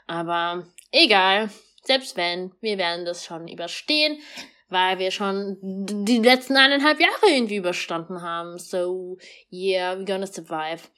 Aber 0.06 0.66
egal. 0.90 1.50
Selbst 1.84 2.16
wenn, 2.16 2.52
wir 2.60 2.78
werden 2.78 3.04
das 3.04 3.24
schon 3.24 3.48
überstehen, 3.48 4.20
weil 4.68 4.98
wir 4.98 5.10
schon 5.10 5.58
die 5.60 6.18
letzten 6.18 6.56
eineinhalb 6.56 7.00
Jahre 7.00 7.28
irgendwie 7.28 7.56
überstanden 7.56 8.22
haben. 8.22 8.58
So, 8.58 9.18
yeah, 9.50 9.94
we're 9.94 10.06
gonna 10.06 10.26
survive. 10.26 10.88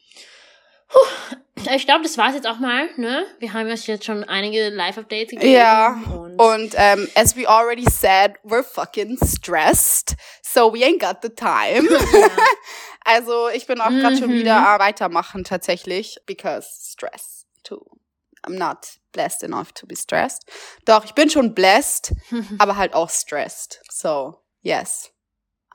Ich 1.75 1.87
glaube, 1.87 2.03
das 2.03 2.19
war's 2.19 2.35
jetzt 2.35 2.47
auch 2.47 2.59
mal, 2.59 2.91
ne? 2.97 3.25
Wir 3.39 3.55
haben 3.55 3.69
euch 3.71 3.87
jetzt 3.87 4.05
schon 4.05 4.23
einige 4.25 4.69
Live-Updates 4.69 5.31
gegeben. 5.31 5.51
Ja, 5.53 5.99
Und, 6.13 6.39
Und 6.39 6.75
um, 6.75 7.09
as 7.15 7.35
we 7.37 7.49
already 7.49 7.89
said, 7.89 8.35
we're 8.45 8.63
fucking 8.63 9.17
stressed, 9.25 10.15
so 10.43 10.71
we 10.73 10.85
ain't 10.85 11.01
got 11.01 11.23
the 11.23 11.31
time. 11.31 11.89
ja. 11.91 12.29
Also 13.07 13.49
ich 13.51 13.67
bin 13.67 13.83
auch 13.83 13.91
gerade 13.91 14.17
schon 14.17 14.31
Mhm. 14.31 14.35
wieder 14.41 14.67
am 14.67 14.79
weitermachen 14.81 15.45
tatsächlich, 15.45 16.19
because 16.25 16.67
stress 16.91 17.47
too. 17.63 17.85
I'm 18.47 18.57
not 18.59 18.99
blessed 19.13 19.43
enough 19.43 19.73
to 19.73 19.87
be 19.87 19.95
stressed. 19.95 20.43
Doch, 20.87 21.05
ich 21.05 21.13
bin 21.13 21.29
schon 21.29 21.55
blessed, 21.55 22.13
aber 22.59 22.77
halt 22.77 22.95
auch 22.95 23.11
stressed. 23.11 23.83
So, 23.91 24.39
yes. 24.63 25.13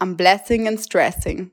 I'm 0.02 0.16
blessing 0.18 0.68
and 0.68 0.80
stressing. 0.80 1.52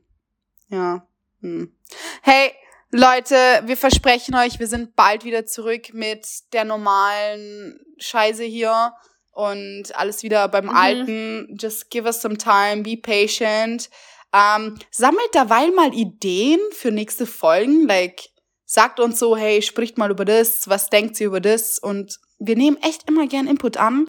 Ja. 0.69 1.07
Hm. 1.43 1.77
Hey, 2.23 2.55
Leute, 2.93 3.35
wir 3.65 3.77
versprechen 3.77 4.35
euch, 4.37 4.59
wir 4.59 4.69
sind 4.69 4.95
bald 4.95 5.25
wieder 5.25 5.45
zurück 5.45 5.93
mit 5.93 6.27
der 6.53 6.65
normalen 6.65 7.81
Scheiße 7.99 8.45
hier 8.45 8.93
und 9.33 9.95
alles 9.97 10.23
wieder 10.23 10.49
beim 10.49 10.67
Mhm. 10.67 10.77
Alten. 10.77 11.57
Just 11.61 11.91
give 11.91 12.07
us 12.07 12.23
some 12.23 12.39
time, 12.39 12.83
be 12.83 12.97
patient. 12.97 13.91
Ähm, 14.33 14.79
sammelt 14.91 15.35
derweil 15.35 15.73
mal 15.73 15.93
Ideen 15.95 16.61
für 16.73 16.91
nächste 16.91 17.27
Folgen. 17.27 17.87
Like, 17.87 18.29
sagt 18.65 19.01
uns 19.01 19.19
so, 19.19 19.37
hey, 19.37 19.63
spricht 19.63 19.99
mal 19.99 20.11
über 20.11 20.25
das, 20.25 20.69
was 20.69 20.89
denkt 20.89 21.21
ihr 21.21 21.27
über 21.27 21.41
das? 21.41 21.79
Und 21.79 22.19
wir 22.39 22.57
nehmen 22.57 22.77
echt 22.83 23.09
immer 23.09 23.27
gern 23.27 23.47
Input 23.47 23.79
an. 23.79 24.07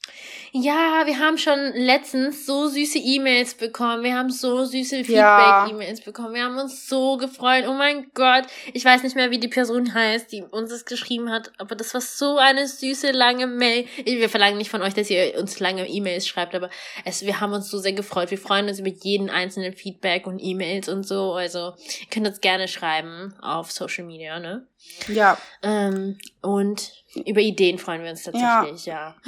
Ja, 0.52 1.04
wir 1.06 1.20
haben 1.20 1.38
schon 1.38 1.58
letztens 1.76 2.46
so 2.46 2.68
süße 2.68 2.98
E-Mails 2.98 3.56
bekommen. 3.56 4.04
Wir 4.04 4.16
haben 4.16 4.30
so 4.30 4.66
süße. 4.66 5.06
Feedback-E-Mails 5.06 6.02
bekommen. 6.02 6.34
Wir 6.34 6.44
haben 6.44 6.58
uns 6.58 6.88
so 6.88 7.18
gefreut. 7.18 7.66
Oh 7.68 7.74
mein 7.74 8.08
Gott. 8.14 8.44
Ich 8.74 8.84
weiß 8.84 9.04
nicht 9.04 9.16
mehr, 9.16 9.32
wie 9.32 9.40
die 9.40 9.48
Person 9.48 9.94
heißt, 9.94 10.32
die 10.32 10.44
uns 10.44 10.72
das 10.72 10.86
geschrieben 10.86 11.30
hat. 11.30 11.52
Aber 11.58 11.76
das 11.76 11.94
war 11.94 12.02
so 12.02 12.38
eine 12.38 12.68
süße, 12.68 13.12
lange 13.12 13.48
Mail. 13.48 13.86
Wir 14.04 14.30
verlangen 14.30 14.58
nicht 14.58 14.72
von 14.72 14.82
euch, 14.82 14.94
dass 14.94 15.10
ihr 15.10 15.38
uns 15.40 15.60
lange 15.60 15.88
E-Mails 15.88 16.28
schreibt, 16.28 16.56
aber 16.56 16.70
es, 17.06 17.26
wir 17.26 17.40
haben 17.40 17.54
uns 17.54 17.70
so 17.70 17.78
sehr 17.78 17.94
gefreut. 17.94 18.32
Wir 18.32 18.38
freuen 18.38 18.68
uns 18.68 18.80
über 18.80 18.90
jeden 18.90 19.30
einzelnen 19.30 19.74
Feedback 19.74 20.28
und 20.28 20.40
E-Mails 20.40 20.90
und 20.90 21.08
so. 21.08 21.34
Also, 21.34 21.76
ihr 22.02 22.08
könnt 22.12 22.28
uns 22.28 22.42
gerne 22.42 22.68
schreiben 22.68 23.34
auf 23.42 23.72
Social 23.72 24.04
Media, 24.04 24.40
ne? 24.40 24.68
Ja. 25.08 25.38
Ähm, 25.64 26.18
und 26.42 26.92
über 27.26 27.42
Ideen 27.42 27.78
freuen 27.78 28.04
wir 28.04 28.12
uns 28.12 28.24
tatsächlich, 28.24 28.86
ja. 28.86 29.16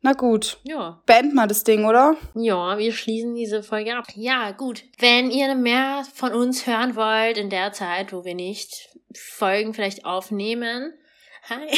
Na 0.00 0.12
gut. 0.12 0.58
Ja. 0.62 1.02
Beend 1.06 1.34
mal 1.34 1.48
das 1.48 1.64
Ding, 1.64 1.84
oder? 1.84 2.16
Ja, 2.34 2.78
wir 2.78 2.92
schließen 2.92 3.34
diese 3.34 3.62
Folge 3.62 3.96
ab. 3.96 4.06
Ja, 4.14 4.52
gut. 4.52 4.84
Wenn 4.98 5.30
ihr 5.30 5.54
mehr 5.56 6.04
von 6.14 6.32
uns 6.32 6.66
hören 6.66 6.94
wollt 6.94 7.36
in 7.36 7.50
der 7.50 7.72
Zeit, 7.72 8.12
wo 8.12 8.24
wir 8.24 8.34
nicht 8.34 8.88
Folgen 9.14 9.74
vielleicht 9.74 10.04
aufnehmen. 10.04 10.92
Hi. 11.48 11.66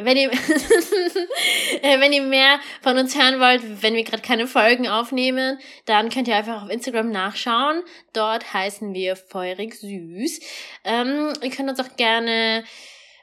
wenn, 0.00 0.16
ihr, 0.16 0.30
wenn 2.00 2.12
ihr 2.12 2.22
mehr 2.22 2.58
von 2.80 2.96
uns 2.96 3.14
hören 3.14 3.38
wollt, 3.38 3.82
wenn 3.82 3.94
wir 3.94 4.02
gerade 4.02 4.22
keine 4.22 4.46
Folgen 4.46 4.88
aufnehmen, 4.88 5.58
dann 5.84 6.08
könnt 6.08 6.26
ihr 6.26 6.36
einfach 6.36 6.62
auf 6.62 6.70
Instagram 6.70 7.10
nachschauen. 7.10 7.82
Dort 8.14 8.52
heißen 8.52 8.94
wir 8.94 9.16
feurig 9.16 9.74
süß. 9.74 10.40
Ähm, 10.84 11.34
ihr 11.42 11.50
könnt 11.50 11.68
uns 11.68 11.80
auch 11.80 11.96
gerne 11.96 12.64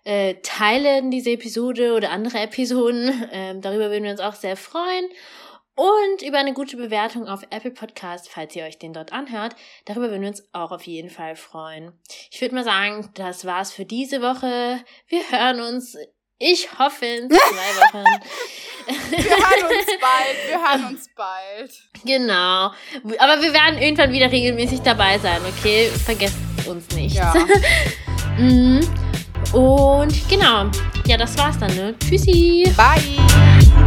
äh, 0.04 0.36
teilen, 0.42 1.12
diese 1.12 1.32
Episode 1.32 1.94
oder 1.94 2.12
andere 2.12 2.40
Episoden. 2.40 3.28
Ähm, 3.34 3.62
darüber 3.62 3.90
würden 3.90 4.04
wir 4.04 4.12
uns 4.12 4.20
auch 4.20 4.36
sehr 4.36 4.58
freuen. 4.58 5.06
Und 5.76 6.22
über 6.22 6.38
eine 6.38 6.54
gute 6.54 6.76
Bewertung 6.76 7.28
auf 7.28 7.44
Apple 7.50 7.72
Podcast, 7.72 8.30
falls 8.30 8.56
ihr 8.56 8.66
euch 8.66 8.78
den 8.78 8.92
dort 8.92 9.14
anhört. 9.14 9.56
Darüber 9.86 10.10
würden 10.10 10.22
wir 10.22 10.30
uns 10.30 10.44
auch 10.52 10.72
auf 10.72 10.84
jeden 10.84 11.10
Fall 11.10 11.36
freuen. 11.36 11.94
Ich 12.30 12.42
würde 12.42 12.56
mal 12.56 12.66
sagen, 12.66 13.10
das 13.16 13.46
war's 13.46 13.72
für 13.72 13.86
diese 13.86 14.22
Woche. 14.22 14.84
Wir 15.08 15.22
hören 15.32 15.62
uns, 15.62 15.96
ich 16.40 16.78
hoffe, 16.78 17.06
in 17.06 17.30
zwei 17.30 17.38
Wochen. 17.38 18.06
Wir 19.12 19.30
hören 19.30 19.80
uns 19.80 19.86
bald. 20.02 20.50
Wir 20.50 20.62
hören 20.62 20.86
uns 20.88 21.10
bald. 21.16 21.72
Genau. 22.04 22.72
Aber 23.20 23.42
wir 23.42 23.54
werden 23.54 23.82
irgendwann 23.82 24.12
wieder 24.12 24.30
regelmäßig 24.30 24.82
dabei 24.82 25.20
sein, 25.20 25.40
okay? 25.48 25.88
Vergesst 26.06 26.38
uns 26.68 26.90
nicht. 26.96 27.16
Ja. 27.16 27.34
Mhm. 28.38 29.01
Und 29.54 30.30
genau. 30.30 30.70
Ja, 31.06 31.18
das 31.18 31.38
war's 31.38 31.58
dann, 31.58 31.74
ne? 31.76 31.96
Tschüssi. 32.00 32.72
Bye. 32.76 33.81